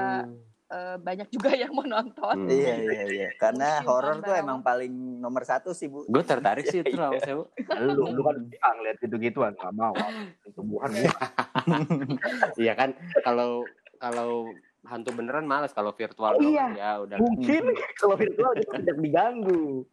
Hmm. 0.73 0.81
eh, 0.89 0.97
banyak 0.97 1.27
juga 1.29 1.49
yang 1.61 1.71
mau 1.71 1.85
nonton. 1.85 2.35
Hmm. 2.35 2.49
Iya 2.49 2.75
iya 2.81 3.01
iya. 3.07 3.29
Karena 3.37 3.85
horor 3.85 4.19
tuh 4.19 4.33
emang 4.33 4.59
paling 4.59 4.89
nomor 5.21 5.45
satu 5.45 5.71
sih 5.71 5.85
bu. 5.85 6.09
Gue 6.09 6.25
tertarik 6.25 6.65
sih 6.65 6.81
itu 6.81 6.89
Iya. 6.97 7.01
Lawang 7.05 7.21
Sewu. 7.21 7.43
Lu, 7.79 8.03
lu 8.09 8.21
kan 8.21 8.35
bilang 8.41 8.77
lihat 8.81 8.97
gitu-gituan 8.97 9.53
nggak 9.53 9.73
mau. 9.73 9.93
Tumbuhan 10.51 10.89
Iya 12.63 12.73
kan 12.73 12.91
kalau 13.21 13.61
kalau 13.97 14.49
hantu 14.83 15.15
beneran 15.15 15.47
males 15.47 15.71
kalau 15.71 15.95
virtual 15.95 16.35
Iya. 16.37 16.65
ya 16.75 16.89
udah. 16.99 17.15
mungkin 17.15 17.71
kalau 17.95 18.19
virtual 18.19 18.51
kita 18.57 18.75
tidak 18.81 18.97
diganggu. 18.99 19.87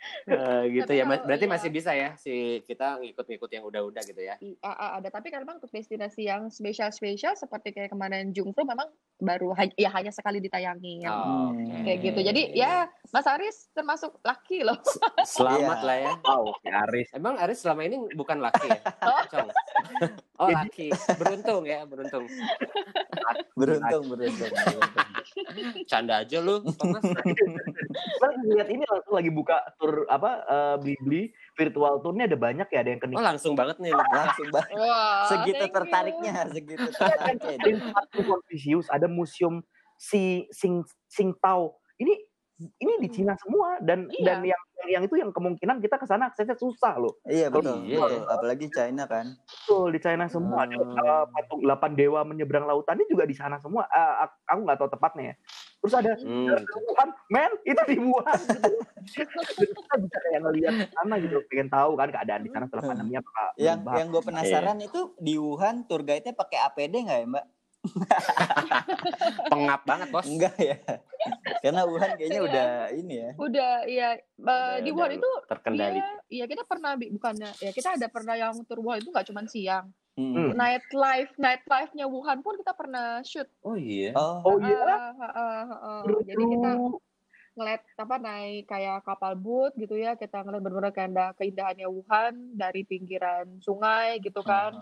Eh, 0.26 0.62
gitu 0.72 0.86
Tapi 0.86 0.96
ya. 0.96 1.04
Kalau- 1.04 1.24
Berarti 1.24 1.44
iya. 1.44 1.52
masih 1.52 1.68
bisa 1.70 1.90
ya 1.92 2.10
si 2.14 2.34
kita 2.64 2.98
ngikut-ngikut 2.98 3.50
yang 3.50 3.64
udah-udah 3.64 4.02
gitu 4.02 4.20
ya. 4.20 4.34
I- 4.38 4.56
a- 4.60 4.72
a- 4.74 4.92
ada 4.96 5.08
tapi 5.08 5.28
kan 5.28 5.40
memang 5.40 5.58
untuk 5.58 5.68
destinasi 5.68 6.24
yang 6.24 6.48
spesial-spesial 6.48 7.34
seperti 7.34 7.70
kayak 7.70 7.90
kemarin 7.90 8.30
Jungfru 8.30 8.64
memang 8.64 8.88
baru 9.16 9.52
ya 9.74 9.90
hanya 9.90 10.08
sekali 10.08 10.40
ditayangin 10.40 11.04
Oh, 11.04 11.52
oke. 11.52 11.84
kayak 11.84 11.98
gitu 12.00 12.20
jadi 12.22 12.42
ya 12.50 12.72
Mas 13.10 13.26
Aris 13.26 13.68
termasuk 13.70 14.16
laki 14.22 14.62
loh 14.62 14.80
Selamat 15.22 15.78
Iya. 15.78 15.86
lah 15.86 15.96
ya. 15.98 16.12
Wow, 16.18 16.44
si 16.56 16.68
Aris. 16.68 17.08
Emang 17.12 17.34
Aris 17.36 17.58
selama 17.60 17.80
ini 17.82 17.96
bukan 18.14 18.40
laki 18.40 18.66
ya? 18.66 18.80
Oh. 20.40 20.40
Oh 20.40 20.48
laki. 20.48 20.88
Beruntung 21.14 21.68
ya, 21.68 21.84
beruntung. 21.84 22.24
Beruntung 23.60 24.02
beruntung. 24.08 24.48
beruntung. 24.48 24.80
Canda 25.84 26.24
aja 26.24 26.38
lu, 26.40 26.64
Thomas. 26.72 27.04
Lihat 28.42 28.68
ini 28.68 28.80
langsung 28.82 29.14
lagi 29.14 29.28
buka 29.28 29.60
tour 29.90 30.06
apa 30.06 30.30
eh, 30.46 30.76
Blibli 30.78 31.22
virtual 31.58 31.98
tournya 31.98 32.30
ada 32.30 32.38
banyak 32.38 32.68
ya, 32.70 32.78
ada 32.80 32.90
yang 32.94 33.02
Oh 33.02 33.02
kenik. 33.02 33.18
langsung 33.18 33.52
banget 33.58 33.76
nih. 33.82 33.90
Langsung 34.14 34.48
banget. 34.54 34.70
wah 34.78 35.26
Segitu 35.26 35.64
you. 35.66 35.74
tertariknya, 35.74 36.34
segitu 36.46 36.86
tertariknya. 36.94 37.58
Ada 37.58 38.22
Confucius, 38.22 38.86
ada 38.86 39.06
museum 39.10 39.60
si 39.98 40.46
Sing 40.54 40.86
Sing 41.10 41.34
Tao. 41.42 41.79
Ini 42.60 43.00
di 43.00 43.08
Cina 43.08 43.32
semua 43.40 43.80
dan 43.80 44.04
Iya. 44.12 44.36
dan 44.36 44.38
yang 44.44 44.62
yang 44.86 45.02
itu 45.04 45.16
yang 45.16 45.30
kemungkinan 45.30 45.80
kita 45.80 45.96
ke 45.96 46.04
sana 46.04 46.28
aksesnya 46.28 46.56
susah 46.56 47.00
loh. 47.00 47.16
Iya 47.24 47.48
Oh, 47.48 47.56
betul. 47.56 47.76
iya. 47.82 47.96
betul. 47.96 48.20
Apalagi 48.28 48.66
China 48.68 49.04
kan. 49.04 49.26
Betul 49.40 49.86
di 49.92 49.98
China 49.98 50.24
semua 50.26 50.64
ada 50.64 50.76
Hmm. 50.76 50.92
eh, 50.94 51.24
patung 51.30 51.60
delapan 51.60 51.92
dewa 51.94 52.20
menyeberang 52.22 52.64
lautan 52.64 52.96
ini 52.96 53.08
juga 53.08 53.24
di 53.24 53.32
sana 53.32 53.56
semua. 53.56 53.84
Eh, 53.86 54.14
aku 54.44 54.60
nggak 54.60 54.76
tahu 54.76 54.90
tepatnya 54.90 55.24
ya. 55.24 55.34
Terus 55.80 55.94
ada 55.96 56.12
Hmm, 56.14 56.44
ada 56.44 56.60
di 56.60 56.76
Wuhan, 56.76 57.08
men 57.32 57.52
itu 57.64 57.82
di 57.88 57.96
Wuhan. 57.98 58.38
gitu. 58.44 58.72
Kita 59.56 59.94
bisa 59.96 60.16
kayak 60.20 60.40
ngelihat 60.44 60.74
sana 60.92 61.14
gitu, 61.16 61.36
pengen 61.48 61.68
tahu 61.68 61.90
kan 61.96 62.08
keadaan 62.12 62.42
di 62.44 62.50
sana 62.52 62.64
setelah 62.68 62.84
Hmm. 62.84 62.92
pandemi 62.92 63.14
apakah 63.16 63.46
Yang 63.56 63.78
yang 63.88 64.06
gue 64.12 64.22
penasaran 64.22 64.78
itu 64.78 65.00
di 65.16 65.34
Wuhan 65.36 65.88
tour 65.88 66.04
guide-nya 66.04 66.36
pakai 66.36 66.58
APD 66.60 66.94
nggak 67.00 67.18
ya 67.18 67.26
Mbak? 67.26 67.46
pengap 69.52 69.80
banget 69.84 70.08
bos. 70.12 70.26
Enggak 70.26 70.54
ya. 70.56 70.76
Karena 71.60 71.84
Wuhan 71.84 72.16
kayaknya 72.16 72.40
udah 72.44 72.68
ini 72.92 73.14
ya. 73.16 73.30
udah 73.36 73.72
ya 73.84 74.08
eh, 74.16 74.22
Udah- 74.36 74.80
di 74.80 74.90
Wuhan 74.92 75.12
itu 75.16 75.30
terkendali. 75.48 75.98
Iya, 76.00 76.08
iya 76.28 76.44
kita 76.46 76.62
pernah 76.64 76.96
bukannya 76.96 77.50
ya 77.58 77.70
kita 77.72 77.96
ada 77.96 78.06
pernah 78.08 78.34
yang 78.36 78.54
tur 78.64 78.80
Wuhan 78.80 79.00
itu 79.00 79.10
nggak 79.10 79.26
cuma 79.28 79.44
siang. 79.46 79.88
Hmm. 80.20 80.52
Night 80.52 80.84
life, 80.92 81.32
night 81.40 81.64
life-nya 81.64 82.04
Wuhan 82.04 82.44
pun 82.44 82.58
kita 82.60 82.76
pernah 82.76 83.24
shoot. 83.24 83.48
Oh 83.64 83.78
iya. 83.78 84.12
Oh, 84.12 84.44
Oh 84.44 84.56
iya, 84.60 84.76
Ah, 84.76 85.12
ah, 85.16 85.32
ah, 85.32 85.32
ah, 85.32 85.78
ah. 85.80 86.00
Jadi 86.20 86.44
kita 86.44 86.70
ngeliat 87.60 87.84
apa 88.00 88.16
naik 88.16 88.64
kayak 88.64 89.04
kapal 89.04 89.36
boat 89.36 89.76
gitu 89.76 90.00
ya 90.00 90.16
kita 90.16 90.40
ngeliat 90.40 90.64
benar-benar 90.64 90.92
keindah 90.96 91.28
keindahannya 91.36 91.84
Wuhan 91.92 92.56
dari 92.56 92.88
pinggiran 92.88 93.60
sungai 93.60 94.16
gitu 94.24 94.40
kan. 94.40 94.72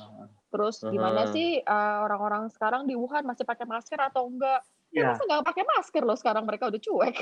Terus 0.55 0.81
gimana 0.87 1.27
sih 1.35 1.59
uh, 1.59 2.07
orang-orang 2.07 2.47
sekarang 2.55 2.87
di 2.87 2.95
Wuhan 2.95 3.27
masih 3.27 3.43
pakai 3.43 3.67
masker 3.67 3.99
atau 3.99 4.31
enggak? 4.31 4.63
Ya 4.89 5.05
Iya. 5.05 5.07
masa 5.13 5.23
nggak 5.29 5.45
pakai 5.53 5.65
masker 5.69 6.03
loh 6.07 6.17
sekarang 6.17 6.49
mereka 6.49 6.71
udah 6.73 6.81
cuek. 6.81 7.17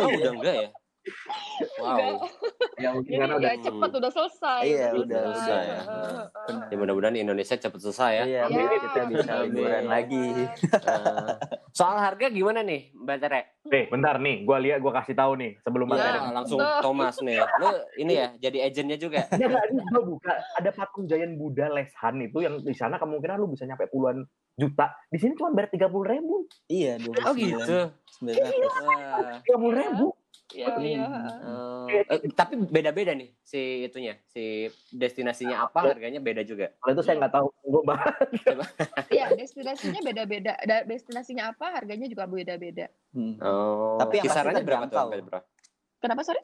Oh 0.00 0.08
udah 0.10 0.32
enggak 0.34 0.54
ya? 0.58 0.68
Wow. 1.82 2.22
ya 2.78 2.94
mungkin 2.94 3.10
jadi 3.10 3.20
karena 3.26 3.34
udah 3.36 3.52
cepet 3.58 3.90
udah 3.92 4.12
selesai 4.12 4.60
Iya, 4.62 4.88
udah 4.94 5.20
selesai 5.26 5.62
ya. 5.62 5.80
Benar. 6.46 6.66
Ya 6.70 6.76
mudah-mudahan 6.78 7.16
Indonesia 7.16 7.56
cepet 7.58 7.80
selesai 7.80 8.12
ya. 8.12 8.24
Iya, 8.24 8.42
Ya, 8.46 8.78
kita 8.80 9.00
bisa 9.10 9.32
liburan 9.42 9.84
lagi. 9.86 10.26
Eh, 10.62 11.30
soal 11.72 11.98
harga 11.98 12.26
gimana 12.28 12.62
nih, 12.62 12.94
Mbak 12.94 13.16
Tere? 13.18 13.40
Nih, 13.66 13.84
bentar 13.88 14.14
nih, 14.16 14.36
gua 14.42 14.58
lihat 14.58 14.78
gua 14.78 14.92
kasih 14.94 15.14
tahu 15.14 15.34
nih 15.36 15.58
sebelum 15.60 15.86
Iya. 15.86 15.92
materi. 15.92 16.18
Ya, 16.18 16.30
langsung. 16.32 16.60
Thomas 16.80 17.16
nih. 17.18 17.38
Lu 17.58 17.68
ini 17.98 18.12
ya 18.14 18.26
jadi 18.38 18.58
agennya 18.62 18.96
juga. 18.96 19.26
Ya 19.32 19.46
ini 19.50 19.82
gua 19.84 20.02
buka 20.06 20.32
ada 20.54 20.70
patung 20.70 21.04
giant 21.04 21.34
Buddha 21.34 21.66
Leshan 21.68 22.22
itu 22.22 22.38
yang 22.38 22.62
di 22.62 22.74
sana 22.74 22.96
kemungkinan 22.96 23.36
lu 23.36 23.50
bisa 23.50 23.66
nyampe 23.66 23.88
puluhan 23.88 24.22
juta. 24.54 24.94
Di 25.08 25.18
sini 25.18 25.34
cuma 25.34 25.50
bayar 25.50 25.66
tiga 25.68 25.88
puluh 25.88 26.06
ribu. 26.06 26.46
Iya, 26.68 27.00
29. 27.00 27.26
Oh 27.26 27.34
gitu. 27.34 27.78
900. 28.22 28.86
Wah. 28.86 29.40
Tiga 29.42 29.56
puluh 29.56 29.74
ribu. 29.74 30.06
Iya, 30.52 30.74
iya. 30.78 31.04
Oh, 31.42 31.88
eh, 31.88 32.20
tapi 32.32 32.60
beda-beda 32.60 33.12
nih 33.12 33.32
si 33.40 33.84
itunya, 33.84 34.20
si 34.28 34.68
destinasinya 34.92 35.66
apa, 35.66 35.92
harganya 35.92 36.20
beda 36.20 36.44
juga. 36.44 36.72
Kalau 36.78 36.92
itu 36.92 37.02
saya 37.02 37.16
nggak 37.18 37.34
tahu. 37.34 37.48
Gua 37.64 37.82
bahas. 37.84 38.14
Iya, 39.12 39.36
destinasinya 39.36 40.00
beda-beda. 40.00 40.56
Da- 40.64 40.84
Destinasinya 40.88 41.52
apa, 41.52 41.76
harganya 41.76 42.08
juga 42.08 42.24
beda-beda. 42.24 42.88
Hmm. 43.12 43.36
Oh, 43.40 44.00
Tapi 44.00 44.20
yang 44.20 44.24
kisarannya 44.24 44.64
berapa 44.64 44.86
tuh? 44.88 45.20
Bro? 45.20 45.40
Kenapa 46.00 46.20
sorry? 46.24 46.40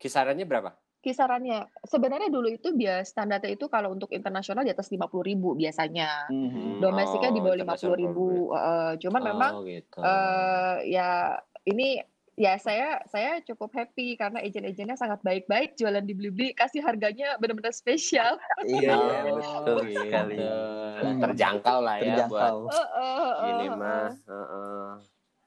Kisarannya 0.00 0.46
berapa? 0.48 0.70
Kisarannya 1.00 1.64
sebenarnya 1.88 2.28
dulu 2.28 2.52
itu 2.52 2.76
biasa 2.76 3.08
standarnya 3.08 3.56
itu 3.56 3.72
kalau 3.72 3.96
untuk 3.96 4.12
internasional 4.12 4.66
di 4.66 4.72
atas 4.74 4.92
50.000 4.92 5.24
ribu 5.24 5.48
biasanya. 5.56 6.28
Hmm. 6.28 6.76
Domestiknya 6.76 7.30
di 7.32 7.40
Oh, 7.40 7.44
bawah 7.48 7.56
50.000 7.56 7.94
ribu. 7.96 8.26
Eh, 8.52 8.92
cuman 9.00 9.22
memang 9.24 9.50
Oh, 9.56 9.62
gitu. 9.64 9.98
eh 10.04 10.76
ya 10.92 11.40
ini 11.64 12.00
ya 12.40 12.56
saya 12.56 13.04
saya 13.04 13.44
cukup 13.44 13.68
happy 13.76 14.16
karena 14.16 14.40
agent-agentnya 14.40 14.96
sangat 14.96 15.20
baik-baik 15.20 15.76
jualan 15.76 16.00
di 16.00 16.16
Blibli 16.16 16.56
kasih 16.56 16.80
harganya 16.80 17.36
benar-benar 17.36 17.76
spesial. 17.76 18.40
Iya, 18.64 18.96
Oh, 18.96 19.36
betul 19.36 19.92
sekali. 19.92 20.40
Nah, 20.40 21.20
terjangkau 21.20 21.78
lah 21.84 22.00
ya 22.00 22.24
buat 22.24 22.40
Terjangkau. 22.40 22.56
Eh, 22.64 22.80
eh, 22.80 22.88
eh, 23.20 23.44
ini 23.44 23.66
eh, 23.68 23.70
mah. 23.76 24.08
Heeh. 24.24 24.88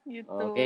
Gitu. 0.06 0.30
Oke. 0.30 0.66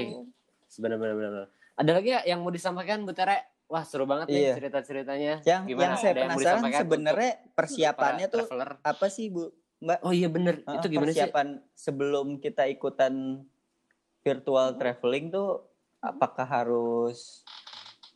Sebenarnya 0.67 0.99
benar-benar. 0.99 1.47
Ada 1.79 1.91
lagi 1.95 2.09
ya 2.11 2.19
yang 2.27 2.43
mau 2.43 2.51
disampaikan 2.51 3.07
Bu 3.07 3.15
Tere? 3.15 3.47
Wah 3.67 3.83
seru 3.87 4.03
banget 4.03 4.27
nih 4.27 4.51
Iya. 4.51 4.53
cerita-ceritanya. 4.59 5.33
Yang 5.47 5.61
Gimana? 5.63 5.83
yang 5.85 5.95
saya 5.95 6.11
Ada 6.11 6.21
penasaran 6.27 6.61
sebenarnya 6.73 7.31
persiapannya 7.55 8.27
tuh 8.27 8.43
traveler? 8.43 8.71
apa 8.83 9.07
sih 9.07 9.31
Bu? 9.31 9.47
Mbak? 9.79 9.99
Oh 10.03 10.11
iya 10.11 10.27
bener. 10.27 10.59
Heeh, 10.59 10.75
Itu 10.75 10.87
gimana 10.89 11.11
sih? 11.11 11.23
persiapan 11.23 11.47
sebelum 11.71 12.27
kita 12.39 12.67
ikutan 12.67 13.43
virtual 14.23 14.75
traveling 14.75 15.31
tuh 15.31 15.66
apakah 15.99 16.45
harus 16.45 17.41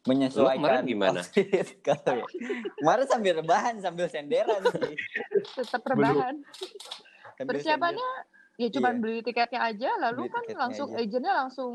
menyesuaikan 0.03 0.81
kemarin 0.81 0.85
gimana? 0.85 1.21
Kalau 1.85 2.25
ya. 2.25 2.25
Kemarin 2.77 3.05
sambil 3.05 3.33
rebahan 3.37 3.75
sambil 3.77 4.09
senderan 4.09 4.61
sih. 4.65 4.95
Tetap 5.57 5.81
rebahan. 5.85 6.41
Sambil 7.37 7.57
Persiapannya 7.57 8.09
ya 8.57 8.69
cuman 8.69 8.93
Iya. 8.93 9.01
beli 9.01 9.17
tiketnya 9.21 9.61
aja 9.63 9.89
lalu 9.97 10.25
Beli 10.25 10.33
kan 10.33 10.43
langsung 10.59 10.93
aja. 10.93 11.01
agentnya 11.01 11.33
langsung 11.33 11.71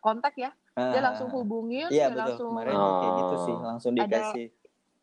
kontak 0.00 0.32
ya. 0.36 0.52
Dia 0.72 1.00
Ah, 1.00 1.10
langsung 1.10 1.28
hubungin, 1.28 1.90
Iya 1.90 2.06
dia 2.06 2.08
betul. 2.08 2.20
langsung 2.22 2.50
Kemarin 2.54 2.76
kayak 2.78 3.12
gitu 3.18 3.36
sih, 3.42 3.54
Oh. 3.54 3.64
langsung 3.66 3.92
Ada 3.98 4.20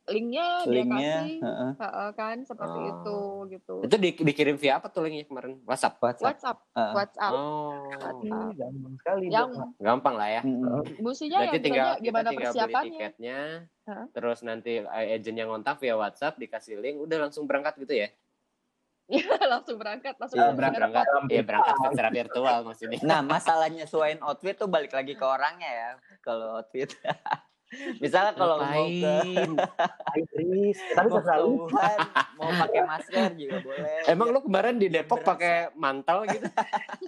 linknya 0.07 0.45
dia 0.61 0.69
linknya. 0.71 1.01
kasih. 1.17 1.37
heeh, 1.39 1.71
Heeh, 1.75 2.09
kan 2.13 2.37
seperti 2.41 2.77
Oh. 2.77 2.89
itu 2.91 3.17
gitu. 3.51 3.75
Itu 3.81 3.95
di- 3.95 4.23
dikirim 4.23 4.55
via 4.55 4.77
apa 4.77 4.87
tuh 4.87 5.01
linknya 5.01 5.25
kemarin? 5.25 5.57
WhatsApp. 5.63 5.97
WhatsApp. 5.97 6.25
WhatsApp, 6.27 6.57
Heeh. 6.71 6.93
WhatsApp. 6.93 7.33
Oh, 7.33 7.89
WhatsApp. 7.91 8.53
gampang 8.55 8.93
sekali. 8.95 9.25
Yang 9.27 9.49
gampang 9.77 10.15
lah 10.15 10.29
ya. 10.31 10.41
Musinya 10.97 11.37
Berarti 11.39 11.49
yang 11.51 11.63
tinggal 11.63 11.89
gimana 11.99 12.29
tinggal 12.29 12.33
beli 12.33 12.37
persiapannya. 12.53 12.89
tiketnya, 12.91 13.39
Hah? 13.83 14.05
terus 14.11 14.39
nanti 14.41 14.71
eh, 14.79 15.05
agent 15.11 15.35
yang 15.35 15.49
ngontak 15.49 15.75
via 15.77 15.95
WhatsApp 15.95 16.37
dikasih 16.37 16.77
link, 16.77 16.97
udah 16.99 17.17
langsung 17.19 17.43
berangkat 17.43 17.73
gitu 17.79 17.95
ya? 17.95 18.09
Iya, 19.05 19.21
langsung 19.53 19.77
berangkat, 19.77 20.17
langsung 20.17 20.33
Iya, 20.35 20.43
Langsung 20.47 20.57
berangkat. 20.57 20.81
berangkat, 20.81 21.05
iya 21.29 21.41
berangkat 21.41 21.73
secara 21.83 22.09
virtual 22.11 22.57
maksudnya. 22.63 22.97
Nah, 23.01 23.19
masalah 23.21 23.67
nyesuaiin 23.67 24.17
outfit 24.19 24.53
tuh 24.53 24.65
balik 24.65 24.91
lagi 24.91 25.13
ke 25.13 25.21
orangnya 25.21 25.69
ya. 25.69 25.89
Kalau 26.21 26.57
outfit. 26.57 26.89
Misalnya 27.99 28.33
kalau 28.35 28.57
mau 28.59 28.85
ke? 28.87 29.15
Iris, 30.15 30.79
tapi 30.95 31.09
Wuhan, 31.11 31.99
mau 32.39 32.51
pakai 32.55 32.81
masker 32.91 33.31
juga 33.35 33.57
boleh. 33.59 34.07
Emang 34.07 34.31
lu 34.31 34.39
kemarin 34.43 34.75
di 34.79 34.87
Depok 34.87 35.21
pakai 35.23 35.71
mantel 35.75 36.25
gitu? 36.29 36.45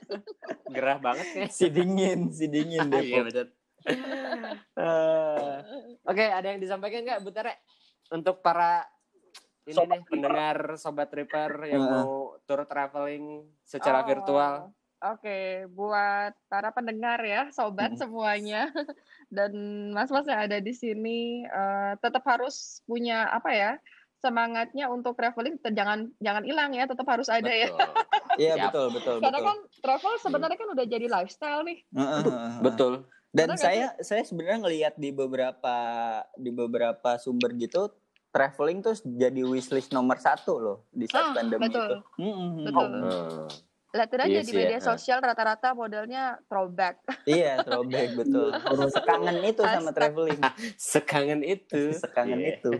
Gerah 0.75 0.99
banget 0.99 1.27
ya. 1.35 1.47
si 1.47 1.67
dingin, 1.71 2.31
si 2.31 2.45
dingin 2.51 2.91
Iya 2.91 3.23
Depok. 3.23 3.23
betul. 3.27 3.47
Eh, 4.77 5.57
Oke, 6.03 6.25
ada 6.27 6.47
yang 6.51 6.59
disampaikan 6.59 7.03
nggak 7.07 7.19
Bu 7.23 7.31
Tere? 7.31 7.63
Untuk 8.11 8.39
para 8.39 8.83
ini 9.67 9.75
Sobat 9.75 9.99
nih 9.99 10.07
pendengar 10.07 10.57
sobat 10.79 11.11
tripper 11.11 11.67
yang 11.67 11.83
mau 11.83 12.39
tour 12.47 12.63
traveling 12.63 13.43
secara 13.67 13.99
Oh, 13.99 14.07
virtual. 14.07 14.53
Oke, 14.97 15.69
buat 15.77 16.33
para 16.49 16.73
pendengar 16.73 17.21
ya, 17.21 17.53
sobat 17.53 17.93
Mm. 17.93 17.99
semuanya 18.01 18.61
dan 19.29 19.53
mas-mas 19.93 20.25
yang 20.25 20.41
ada 20.49 20.57
di 20.57 20.73
sini 20.73 21.45
eh, 21.45 21.93
tetap 22.01 22.25
harus 22.25 22.81
punya 22.89 23.29
apa 23.29 23.53
ya 23.53 23.71
semangatnya 24.17 24.89
untuk 24.89 25.13
traveling 25.13 25.61
jangan 25.61 26.09
jangan 26.17 26.41
hilang 26.41 26.73
ya, 26.73 26.89
tetap 26.89 27.05
harus 27.05 27.29
ada 27.29 27.49
ya. 27.53 27.69
Betul. 27.69 27.93
Iya 28.37 28.53
Siap. 28.53 28.69
betul 28.69 28.85
betul 28.93 29.15
Karena 29.17 29.39
betul. 29.41 29.49
kan 29.49 29.57
travel 29.81 30.13
sebenarnya 30.21 30.57
kan 30.61 30.69
udah 30.77 30.85
jadi 30.85 31.07
lifestyle 31.09 31.61
nih. 31.65 31.79
Betul. 32.61 32.93
Dan 33.33 33.47
nggak 33.49 33.61
saya 33.65 33.87
saya 33.97 34.21
sebenarnya 34.21 34.61
ngelihat 34.61 34.93
di 34.93 35.09
beberapa 35.09 35.75
di 36.37 36.53
beberapa 36.53 37.17
sumber 37.17 37.57
gitu 37.57 37.89
traveling 38.29 38.85
tuh 38.85 38.93
jadi 39.01 39.41
wishlist 39.41 39.89
nomor 39.89 40.21
satu 40.21 40.53
loh 40.61 40.77
di 40.93 41.09
saat 41.09 41.33
Ah, 41.33 41.41
pandemi 41.41 41.65
betul. 41.65 41.81
itu. 41.81 41.97
Mm-mm. 42.21 42.65
Betul. 42.69 42.89
Hmm. 42.93 43.47
Lihatin 43.97 44.21
aja 44.21 44.29
Iya 44.29 44.41
di 44.41 44.53
media 44.53 44.77
eh. 44.77 44.83
sosial 44.83 45.17
rata-rata 45.19 45.73
modelnya 45.73 46.37
throwback. 46.45 47.01
Iya, 47.27 47.59
throwback 47.59 48.13
betul. 48.13 48.53
Sekangen 48.87 49.37
itu 49.41 49.61
sama 49.61 49.91
traveling. 49.91 50.41
Sekangen 50.79 51.41
itu. 51.41 51.91
Sekangen 51.91 52.39
Iya. 52.39 52.49
itu. 52.55 52.71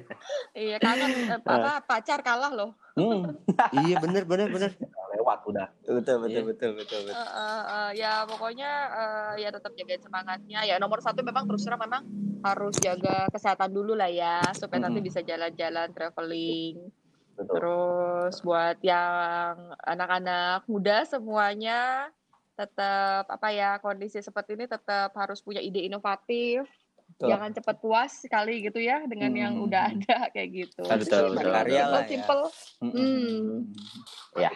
iya, 0.54 0.78
kangen 0.78 1.12
eh, 1.12 1.40
apa 1.58 1.82
pacar 1.82 2.22
kalah 2.22 2.54
loh. 2.54 2.72
Hmm. 2.94 3.38
Iya 3.74 3.98
bener 4.00 4.24
bener 4.24 4.48
bener. 4.48 4.72
lewat 5.18 5.40
udah. 5.46 5.68
Betul 5.84 6.22
betul 6.22 6.30
Iya. 6.30 6.42
betul 6.46 6.70
betul 6.76 7.00
betul. 7.04 7.18
Eh, 7.18 7.30
eh, 7.34 7.62
eh, 7.66 7.90
ya 7.98 8.24
pokoknya 8.24 8.72
eh, 8.88 9.32
ya 9.42 9.50
tetap 9.50 9.74
jagain 9.74 10.00
semangatnya. 10.00 10.60
Ya 10.64 10.78
nomor 10.78 11.02
satu 11.02 11.26
memang 11.26 11.50
terus 11.50 11.66
terang 11.66 11.82
memang 11.82 12.06
harus 12.46 12.78
jaga 12.78 13.26
kesehatan 13.28 13.74
dulu 13.74 13.98
lah 13.98 14.08
ya 14.08 14.46
supaya 14.54 14.78
nanti 14.80 15.02
Mm-mm. 15.02 15.10
bisa 15.10 15.20
jalan-jalan 15.22 15.90
traveling. 15.90 16.94
Betul. 17.48 17.56
Terus 17.58 18.36
buat 18.42 18.78
yang 18.82 19.56
anak-anak 19.82 20.68
muda 20.68 21.04
semuanya 21.04 22.12
tetap 22.54 23.24
apa 23.26 23.48
ya 23.50 23.78
kondisi 23.78 24.18
seperti 24.18 24.54
ini 24.54 24.66
tetap 24.66 25.14
harus 25.14 25.40
punya 25.40 25.60
ide 25.60 25.80
inovatif. 25.82 26.68
Betul. 27.08 27.32
Jangan 27.32 27.50
cepat 27.54 27.76
puas 27.80 28.12
sekali 28.14 28.60
gitu 28.60 28.78
ya 28.78 29.00
dengan 29.06 29.32
yang 29.32 29.54
Hmm. 29.56 29.64
udah 29.64 29.84
ada 29.88 30.18
kayak 30.36 30.50
gitu. 30.52 30.84
Betul, 30.84 31.34
betul. 31.34 31.50
lah 31.50 31.64
ya. 31.64 32.04
Simple. 32.04 32.44
Hmm. 32.84 33.72
Ya. 34.36 34.52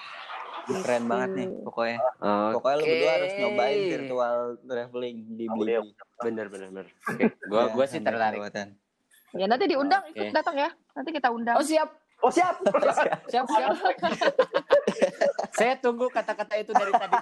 Keren 0.61 1.03
banget 1.05 1.29
nih 1.33 1.47
pokoknya. 1.63 1.97
Oke. 2.19 2.53
Pokoknya 2.53 2.75
lu 2.75 2.85
berdua 2.85 3.11
harus 3.13 3.31
nyobain 3.33 3.79
virtual 3.87 4.37
traveling 4.61 5.17
di 5.31 5.45
Oh, 5.47 5.55
Blibli. 5.55 5.89
Bener 6.21 6.45
bener 6.47 6.67
bener. 6.69 6.85
Oke, 7.07 7.23
gua 7.47 7.61
Ya, 7.61 7.67
gua 7.71 7.85
sih 7.87 7.99
tertarik. 7.99 8.37
kelewatan. 8.37 8.67
Ya 9.31 9.45
nanti 9.47 9.63
diundang 9.65 10.03
Oke. 10.03 10.11
ikut 10.13 10.35
datang 10.35 10.55
ya. 10.57 10.69
Nanti 10.91 11.09
kita 11.09 11.29
undang. 11.29 11.55
Oh 11.55 11.63
siap. 11.63 11.87
Oh 12.21 12.29
siap. 12.35 12.55
Siap 13.27 13.45
siap. 13.47 13.73
Saya 15.57 15.73
tunggu 15.77 16.05
kata-kata 16.07 16.53
itu 16.55 16.71
dari 16.71 16.91
tadi. 16.91 17.17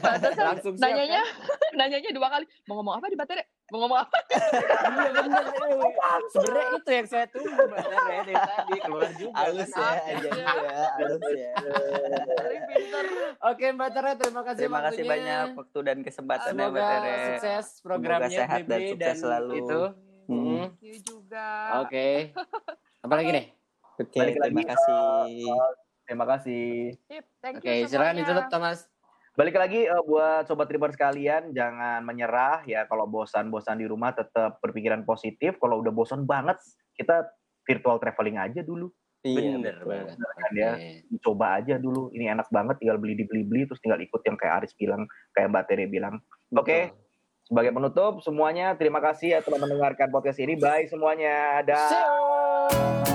Pantesan 0.00 0.44
Langsung 0.48 0.74
siap. 0.74 0.88
nanyanya 0.88 1.22
nanyanya 1.78 2.10
dua 2.10 2.28
kali 2.28 2.44
mau 2.64 2.80
ngomong 2.80 2.94
apa 2.96 3.06
di 3.06 3.16
baterai 3.16 3.44
mau 3.68 3.84
ngomong 3.84 3.98
apa 4.00 4.16
kan? 4.24 4.40
Iya 4.88 5.10
bener. 5.12 5.44
Sebenarnya 6.30 6.68
itu 6.72 6.90
yang 6.90 7.06
saya 7.06 7.26
tunggu 7.28 7.52
bener 7.52 7.84
ya 7.84 8.20
dari 8.24 8.32
tadi 8.32 8.76
keluar 8.80 9.10
juga. 9.12 9.34
Halus 9.36 9.70
kan. 9.70 9.94
ya, 9.94 10.16
aja 10.16 10.30
ya, 10.32 10.86
halus 10.96 11.22
ya. 11.28 11.52
Oke 13.44 13.66
Mbak 13.70 13.88
Tere 13.92 14.10
terima 14.16 14.42
kasih 14.42 14.58
Terima 14.58 14.80
kasih 14.82 15.02
banyak 15.04 15.46
waktu 15.54 15.78
dan 15.84 15.98
kesempatannya 16.00 16.64
Mbak 16.64 16.72
Semoga 16.72 16.88
Tere. 16.88 17.12
sukses 17.28 17.66
programnya 17.84 18.28
Semoga 18.30 18.40
sehat 18.40 18.60
dan 18.64 18.80
sukses 18.88 19.16
selalu. 19.20 19.52
itu. 19.54 19.80
Hmm. 20.28 20.44
Mm. 20.44 20.66
you 20.84 20.96
juga 21.00 21.46
Oke. 21.88 22.36
Apalagi 23.04 23.30
nih? 23.32 23.46
Oke, 23.98 24.14
Balik 24.14 24.36
terima 24.38 24.62
lagi, 24.62 24.70
kasih. 24.70 25.48
Terima 26.04 26.24
kasih. 26.28 26.68
Sip, 27.08 27.24
thank 27.40 27.58
Oke, 27.58 27.72
you 27.82 27.88
silakan 27.90 28.20
ditutup 28.20 28.46
Thomas. 28.52 28.86
Balik 29.34 29.54
lagi 29.54 29.86
eh, 29.86 30.02
buat 30.04 30.50
sobat 30.50 30.66
tripper 30.66 30.90
sekalian, 30.94 31.54
jangan 31.54 32.02
menyerah 32.02 32.62
ya. 32.68 32.86
Kalau 32.90 33.06
bosan-bosan 33.06 33.78
di 33.78 33.86
rumah, 33.86 34.10
tetap 34.14 34.58
berpikiran 34.62 35.02
positif. 35.02 35.58
Kalau 35.62 35.78
udah 35.82 35.94
bosan 35.94 36.26
banget, 36.26 36.58
kita 36.94 37.26
virtual 37.66 38.02
traveling 38.02 38.38
aja 38.38 38.60
dulu. 38.66 38.90
Iya, 39.22 39.58
Bener 39.58 39.76
betul. 39.78 39.88
banget. 39.90 40.14
Kan 40.18 40.52
ya. 40.54 40.72
Coba 41.22 41.46
aja 41.58 41.74
dulu. 41.78 42.10
Ini 42.14 42.34
enak 42.38 42.50
banget. 42.50 42.82
Tinggal 42.82 42.98
beli 42.98 43.14
di 43.18 43.24
beli-beli, 43.26 43.66
terus 43.66 43.82
tinggal 43.82 44.02
ikut 44.02 44.22
yang 44.26 44.36
kayak 44.38 44.54
Aris 44.62 44.74
bilang, 44.74 45.06
kayak 45.34 45.48
Mbak 45.54 45.64
Tere 45.70 45.86
bilang. 45.86 46.14
Oke, 46.54 46.94
sebagai 47.48 47.72
penutup 47.72 48.20
semuanya, 48.20 48.76
terima 48.76 49.00
kasih 49.00 49.34
ya 49.34 49.40
telah 49.40 49.56
mendengarkan 49.56 50.12
podcast 50.12 50.36
ini. 50.36 50.60
Bye 50.60 50.84
semuanya. 50.92 51.64
Dah. 51.64 53.07